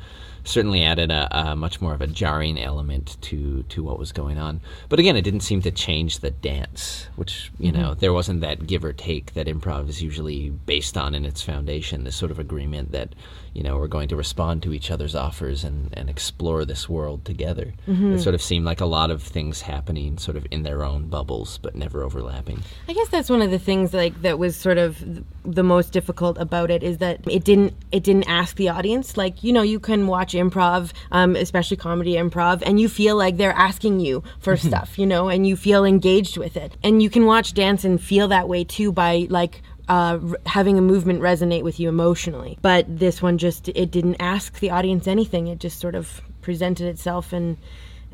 certainly 0.46 0.84
added 0.84 1.12
a, 1.12 1.28
a 1.32 1.56
much 1.56 1.82
more 1.82 1.94
of 1.94 2.02
a 2.02 2.08
jarring 2.08 2.60
element 2.60 3.18
to 3.22 3.64
to 3.64 3.84
what 3.84 4.00
was 4.00 4.12
going 4.12 4.38
on. 4.38 4.62
But 4.90 5.00
again, 5.00 5.16
it 5.18 5.24
didn't 5.24 5.42
seem 5.42 5.62
to 5.64 5.72
change 5.72 6.20
the 6.20 6.32
dance, 6.32 7.08
which 7.16 7.52
you 7.60 7.72
mm-hmm. 7.72 7.82
know 7.82 7.94
there 7.94 8.14
wasn't 8.14 8.42
that 8.42 8.68
give 8.68 8.86
or 8.86 8.94
take 8.94 9.34
that 9.34 9.48
improv 9.48 9.90
is 9.90 10.02
usually 10.02 10.50
based 10.50 10.98
on 10.98 11.16
in 11.16 11.26
its 11.26 11.42
foundation. 11.42 12.04
This 12.04 12.16
sort 12.16 12.32
of 12.32 12.40
agreement 12.40 12.92
that 12.92 13.16
you 13.54 13.64
know 13.64 13.78
we're 13.78 13.88
going 13.88 14.08
to 14.10 14.16
respond 14.16 14.62
to 14.64 14.74
each 14.74 14.92
other's 14.92 15.16
offers 15.16 15.64
and 15.64 15.90
and 15.94 16.10
explore 16.10 16.64
this 16.64 16.88
world 16.88 17.26
together. 17.26 17.74
Mm-hmm. 17.88 18.14
It 18.14 18.20
sort 18.20 18.36
of 18.36 18.42
seemed 18.42 18.66
like 18.66 18.82
a 18.82 18.86
lot 18.86 19.12
of 19.12 19.24
things 19.24 19.62
happening 19.62 20.18
sort 20.18 20.38
of 20.38 20.46
in 20.52 20.64
their 20.64 20.84
own 20.84 21.08
bubbles, 21.08 21.58
but 21.58 21.76
never 21.76 22.04
overlapping. 22.04 22.62
I 22.88 22.94
guess 22.94 23.10
that's 23.10 23.30
one 23.30 23.42
of 23.42 23.52
the 23.52 23.60
things 23.60 23.94
like 23.94 24.22
that 24.22 24.38
was 24.38 24.56
sort 24.56 24.78
of 24.78 25.04
the 25.44 25.64
most 25.64 25.92
difficult 25.92 26.38
about 26.38 26.70
it 26.70 26.84
is 26.84 27.00
that 27.00 27.20
it 27.28 27.44
didn't 27.44 27.74
it 27.92 28.04
didn't 28.04 28.28
ask 28.30 28.56
the 28.58 28.70
audience 28.70 29.18
like 29.18 29.44
you 29.44 29.54
know 29.54 29.62
you 29.62 29.80
can 29.80 30.08
watch 30.08 30.35
improv 30.36 30.92
um, 31.12 31.36
especially 31.36 31.78
comedy 31.78 32.14
improv 32.14 32.62
and 32.66 32.80
you 32.80 32.88
feel 32.90 33.16
like 33.16 33.38
they're 33.38 33.52
asking 33.54 34.00
you 34.00 34.24
for 34.40 34.56
stuff 34.58 34.98
you 35.00 35.06
know 35.06 35.28
and 35.30 35.48
you 35.48 35.56
feel 35.56 35.84
engaged 35.86 36.38
with 36.38 36.56
it 36.58 36.76
and 36.84 37.02
you 37.02 37.10
can 37.10 37.26
watch 37.26 37.54
dance 37.54 37.84
and 37.84 38.02
feel 38.02 38.28
that 38.28 38.48
way 38.48 38.64
too 38.64 38.92
by 38.92 39.28
like 39.30 39.62
uh, 39.88 40.20
r- 40.22 40.38
having 40.46 40.78
a 40.78 40.82
movement 40.82 41.22
resonate 41.22 41.64
with 41.64 41.80
you 41.80 41.90
emotionally 41.90 42.58
but 42.62 42.86
this 42.88 43.22
one 43.22 43.38
just 43.38 43.70
it 43.70 43.92
didn't 43.92 44.16
ask 44.20 44.60
the 44.60 44.70
audience 44.70 45.08
anything 45.08 45.48
it 45.48 45.60
just 45.60 45.80
sort 45.80 45.96
of 45.96 46.22
presented 46.42 46.88
itself 46.88 47.34
and 47.34 47.58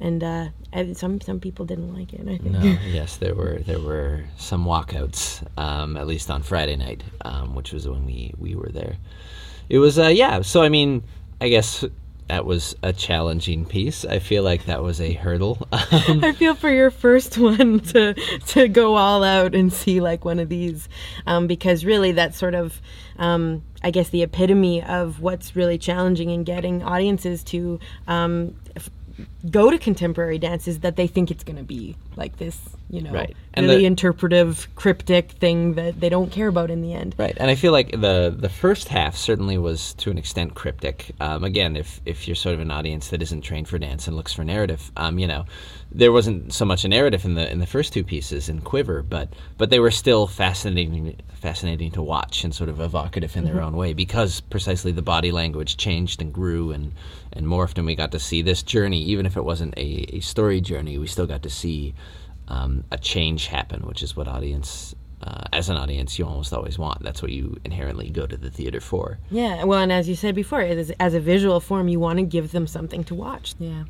and 0.02 0.24
uh, 0.24 0.48
some 0.94 1.22
some 1.22 1.40
people 1.40 1.64
didn't 1.66 1.94
like 1.94 2.12
it 2.14 2.22
I 2.22 2.38
think 2.38 2.46
No, 2.46 2.60
yes, 2.88 3.18
there 3.18 3.36
were 3.36 3.60
there 3.60 3.80
were 3.80 4.24
some 4.36 4.66
walkouts, 4.66 5.46
um, 5.58 5.96
at 5.96 6.08
least 6.08 6.30
on 6.32 6.42
Friday 6.42 6.76
night, 6.76 7.04
um, 7.24 7.56
which 7.56 7.72
was 7.72 7.88
when 7.88 8.06
we 8.06 8.34
we 8.38 8.56
were 8.56 8.70
there. 8.70 8.98
It 9.70 9.78
was 9.78 10.00
uh, 10.00 10.08
yeah. 10.08 10.42
So 10.42 10.64
I 10.64 10.70
mean, 10.70 11.04
I 11.40 11.50
guess 11.50 11.86
that 12.28 12.46
was 12.46 12.76
a 12.82 12.94
challenging 12.94 13.66
piece. 13.66 14.06
I 14.06 14.20
feel 14.20 14.44
like 14.44 14.66
that 14.66 14.82
was 14.82 15.02
a 15.02 15.14
hurdle. 15.14 15.68
Um, 16.08 16.24
I 16.24 16.32
feel 16.32 16.56
for 16.56 16.70
your 16.70 16.90
first 16.90 17.38
one 17.38 17.80
to 17.80 18.14
to 18.48 18.68
go 18.68 18.96
all 18.96 19.24
out 19.24 19.54
and 19.54 19.72
see 19.74 20.00
like 20.00 20.24
one 20.24 20.40
of 20.40 20.48
these, 20.48 20.88
um, 21.28 21.46
because 21.46 21.84
really 21.84 22.14
that's 22.14 22.38
sort 22.38 22.56
of, 22.56 22.82
um, 23.18 23.64
I 23.84 23.92
guess, 23.92 24.10
the 24.10 24.24
epitome 24.24 24.82
of 24.82 25.20
what's 25.20 25.56
really 25.56 25.78
challenging 25.78 26.30
in 26.30 26.44
getting 26.44 26.82
audiences 26.82 27.44
to 27.46 27.80
um, 28.08 28.56
go 29.50 29.70
to 29.70 29.78
contemporary 29.78 30.38
dances 30.38 30.80
that 30.82 30.96
they 30.96 31.08
think 31.08 31.32
it's 31.32 31.44
going 31.44 31.58
to 31.58 31.64
be 31.64 31.96
like 32.16 32.38
this, 32.38 32.60
you 32.90 33.02
know, 33.02 33.12
Right. 33.12 33.36
And 33.54 33.66
really 33.66 33.80
the- 33.80 33.86
interpretive, 33.86 34.68
cryptic 34.76 35.32
thing 35.32 35.74
that 35.74 36.00
they 36.00 36.10
don't 36.10 36.32
care 36.32 36.48
about 36.48 36.70
in 36.72 36.82
the 36.82 36.94
end. 36.94 37.16
Right, 37.18 37.36
and 37.38 37.50
I 37.52 37.56
feel 37.56 37.72
like 37.72 37.92
the 37.92 38.34
the 38.38 38.50
first 38.50 38.88
half 38.88 39.16
certainly 39.18 39.58
was 39.58 39.94
to 39.96 40.10
an 40.12 40.18
extent 40.18 40.56
cryptic. 40.56 41.12
Um, 41.20 41.44
again, 41.44 41.76
if 41.76 42.00
if 42.06 42.28
you're 42.28 42.36
sort 42.36 42.56
of 42.56 42.62
an 42.62 42.72
audience 42.72 43.10
that 43.10 43.22
isn't 43.22 43.42
trained 43.42 43.68
for 43.68 43.78
dance 43.78 44.08
and 44.08 44.16
looks 44.16 44.34
for 44.34 44.44
narrative, 44.44 44.92
um, 44.96 45.20
you 45.20 45.28
know, 45.28 45.46
there 45.92 46.12
wasn't 46.12 46.54
so 46.54 46.64
much 46.66 46.86
a 46.86 46.88
narrative 46.88 47.26
in 47.26 47.36
the 47.36 47.52
in 47.52 47.60
the 47.60 47.66
first 47.66 47.92
two 47.94 48.04
pieces 48.04 48.48
in 48.50 48.62
Quiver, 48.62 49.02
but 49.04 49.30
but 49.58 49.70
they 49.70 49.80
were 49.80 49.92
still 49.92 50.28
fascinating 50.28 51.16
fascinating 51.34 51.92
to 51.92 52.02
watch 52.02 52.44
and 52.44 52.54
sort 52.54 52.70
of 52.70 52.80
evocative 52.80 53.36
in 53.36 53.44
their 53.44 53.62
own 53.62 53.76
way 53.76 53.94
because 53.94 54.42
precisely 54.42 54.92
the 54.92 55.02
body 55.02 55.32
language 55.32 55.76
changed 55.76 56.22
and 56.22 56.32
grew 56.32 56.72
and 56.72 56.92
and 57.34 57.46
morphed, 57.46 57.78
and 57.78 57.86
we 57.86 57.96
got 57.96 58.12
to 58.12 58.20
see 58.20 58.42
this 58.42 58.64
journey, 58.64 59.02
even 59.04 59.26
if 59.26 59.38
it 59.38 59.44
wasn't 59.44 59.74
a, 59.78 60.18
a 60.18 60.20
story 60.20 60.62
journey, 60.62 60.98
we 60.98 61.08
still 61.08 61.28
got 61.28 61.44
to 61.44 61.50
see 61.50 61.94
um, 62.48 62.84
a 62.92 62.98
change 62.98 63.48
happen, 63.48 63.82
which 63.82 64.04
is 64.04 64.16
what 64.16 64.28
audience, 64.28 64.96
uh, 65.24 65.44
as 65.54 65.70
an 65.70 65.78
audience, 65.78 66.18
you 66.18 66.26
almost 66.26 66.52
always 66.54 66.80
want. 66.80 67.04
That's 67.04 67.22
what 67.22 67.32
you 67.32 67.60
inherently 67.64 68.10
go 68.10 68.26
to 68.26 68.38
the 68.38 68.50
theater 68.50 68.80
for. 68.80 69.20
Yeah, 69.30 69.64
well, 69.64 69.80
and 69.80 69.92
as 69.92 70.10
you 70.10 70.16
said 70.16 70.34
before, 70.34 70.62
it 70.62 70.78
is, 70.78 70.92
as 71.00 71.14
a 71.14 71.20
visual 71.20 71.60
form, 71.60 71.88
you 71.88 72.00
want 72.00 72.18
to 72.18 72.24
give 72.24 72.52
them 72.52 72.66
something 72.66 73.04
to 73.06 73.16
watch. 73.16 73.54
Yeah. 73.60 73.84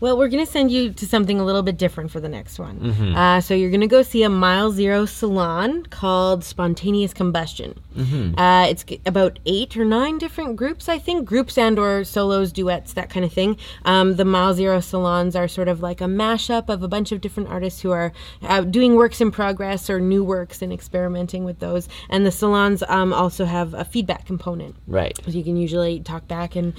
Well, 0.00 0.18
we're 0.18 0.28
going 0.28 0.44
to 0.44 0.50
send 0.50 0.70
you 0.70 0.92
to 0.92 1.06
something 1.06 1.40
a 1.40 1.44
little 1.44 1.62
bit 1.62 1.78
different 1.78 2.10
for 2.10 2.20
the 2.20 2.28
next 2.28 2.58
one. 2.58 2.78
Mm-hmm. 2.78 3.16
Uh, 3.16 3.40
so 3.40 3.54
you're 3.54 3.70
going 3.70 3.80
to 3.80 3.86
go 3.86 4.02
see 4.02 4.22
a 4.22 4.28
Mile 4.28 4.70
Zero 4.70 5.06
salon 5.06 5.84
called 5.86 6.44
Spontaneous 6.44 7.14
Combustion. 7.14 7.78
Mm-hmm. 7.96 8.38
Uh, 8.38 8.66
it's 8.66 8.84
about 9.06 9.38
eight 9.46 9.76
or 9.76 9.84
nine 9.86 10.18
different 10.18 10.56
groups, 10.56 10.88
I 10.88 10.98
think, 10.98 11.26
groups 11.26 11.56
and 11.56 11.78
or 11.78 12.04
solos, 12.04 12.52
duets, 12.52 12.92
that 12.92 13.08
kind 13.08 13.24
of 13.24 13.32
thing. 13.32 13.56
Um, 13.86 14.16
the 14.16 14.26
Mile 14.26 14.52
Zero 14.52 14.80
salons 14.80 15.34
are 15.34 15.48
sort 15.48 15.68
of 15.68 15.80
like 15.80 16.02
a 16.02 16.04
mashup 16.04 16.68
of 16.68 16.82
a 16.82 16.88
bunch 16.88 17.12
of 17.12 17.22
different 17.22 17.48
artists 17.48 17.80
who 17.80 17.92
are 17.92 18.12
uh, 18.42 18.60
doing 18.60 18.96
works 18.96 19.22
in 19.22 19.30
progress 19.30 19.88
or 19.88 19.98
new 20.00 20.22
works 20.22 20.60
and 20.66 20.72
experimenting 20.72 21.44
with 21.44 21.60
those. 21.60 21.88
And 22.10 22.26
the 22.26 22.32
salons 22.32 22.82
um, 22.88 23.12
also 23.14 23.44
have 23.44 23.72
a 23.72 23.84
feedback 23.84 24.26
component. 24.26 24.74
Right. 24.86 25.16
So 25.24 25.30
you 25.30 25.44
can 25.44 25.56
usually 25.56 26.00
talk 26.00 26.26
back 26.26 26.56
and 26.56 26.74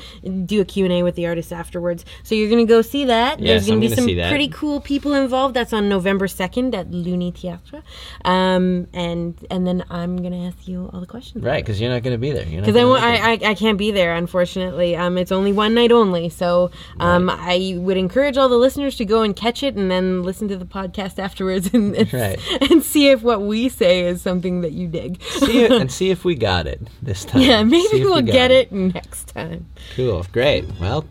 do 0.45 0.59
a 0.61 0.65
Q&A 0.65 1.03
with 1.03 1.15
the 1.15 1.25
artists 1.25 1.51
afterwards. 1.51 2.03
So 2.23 2.35
you're 2.35 2.49
going 2.49 2.65
to 2.65 2.69
go 2.69 2.81
see 2.81 3.05
that. 3.05 3.39
Yes, 3.39 3.47
There's 3.47 3.67
going 3.67 3.81
to 3.81 3.89
be 3.89 3.95
some 3.95 4.29
pretty 4.29 4.49
cool 4.49 4.81
people 4.81 5.13
involved. 5.13 5.53
That's 5.55 5.71
on 5.71 5.87
November 5.87 6.27
2nd 6.27 6.75
at 6.75 6.91
Luni 6.91 7.31
Theatre. 7.31 7.81
Um, 8.25 8.87
and 8.93 9.35
and 9.49 9.65
then 9.65 9.85
I'm 9.89 10.17
going 10.17 10.33
to 10.33 10.45
ask 10.47 10.67
you 10.67 10.89
all 10.91 10.99
the 10.99 11.07
questions. 11.07 11.43
Right, 11.43 11.63
because 11.63 11.79
you're 11.79 11.89
not 11.89 12.03
going 12.03 12.13
to 12.13 12.17
be 12.17 12.31
there. 12.31 12.45
Because 12.45 12.75
I, 12.75 12.81
I, 12.81 13.15
I, 13.15 13.39
I 13.51 13.53
can't 13.55 13.77
be 13.77 13.91
there, 13.91 14.15
unfortunately. 14.15 14.95
Um, 14.95 15.17
it's 15.17 15.31
only 15.31 15.53
one 15.53 15.73
night 15.73 15.91
only. 15.91 16.27
So 16.29 16.71
um, 16.99 17.29
I 17.29 17.75
would 17.77 17.97
encourage 17.97 18.37
all 18.37 18.49
the 18.49 18.57
listeners 18.57 18.97
to 18.97 19.05
go 19.05 19.21
and 19.21 19.35
catch 19.35 19.63
it 19.63 19.75
and 19.75 19.89
then 19.89 20.23
listen 20.23 20.47
to 20.49 20.57
the 20.57 20.65
podcast 20.65 21.19
afterwards 21.19 21.73
and, 21.73 21.95
and, 21.95 22.13
Right. 22.13 22.39
and 22.71 22.83
see 22.83 23.09
if 23.09 23.21
what 23.21 23.41
we 23.41 23.69
say 23.77 24.01
is 24.01 24.21
something 24.21 24.61
that 24.61 24.71
you 24.71 24.87
dig. 24.87 25.21
see 25.21 25.65
and 25.65 25.91
see 25.97 26.09
if 26.09 26.25
we 26.25 26.35
got 26.35 26.67
it 26.67 26.81
this 27.01 27.25
time. 27.25 27.41
Yeah, 27.41 27.63
maybe 27.63 28.03
we'll 28.03 28.15
we 28.15 28.21
get 28.23 28.51
it. 28.51 28.67
it 28.67 28.71
next 28.73 29.27
time. 29.29 29.65
Cool. 29.95 30.25
Great. 30.31 30.65
Well, 30.79 31.05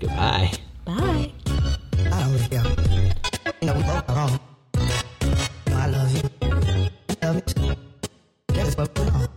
goodbye. 0.00 0.52
Bye. 0.84 1.32
I 2.06 2.26
love 5.86 6.12
you. 6.12 6.40
Love 7.22 7.34
you 7.36 7.40
too. 7.42 7.76
That 8.48 8.66
is 8.66 8.76
what 8.76 8.98
we're 8.98 9.10
on. 9.12 9.28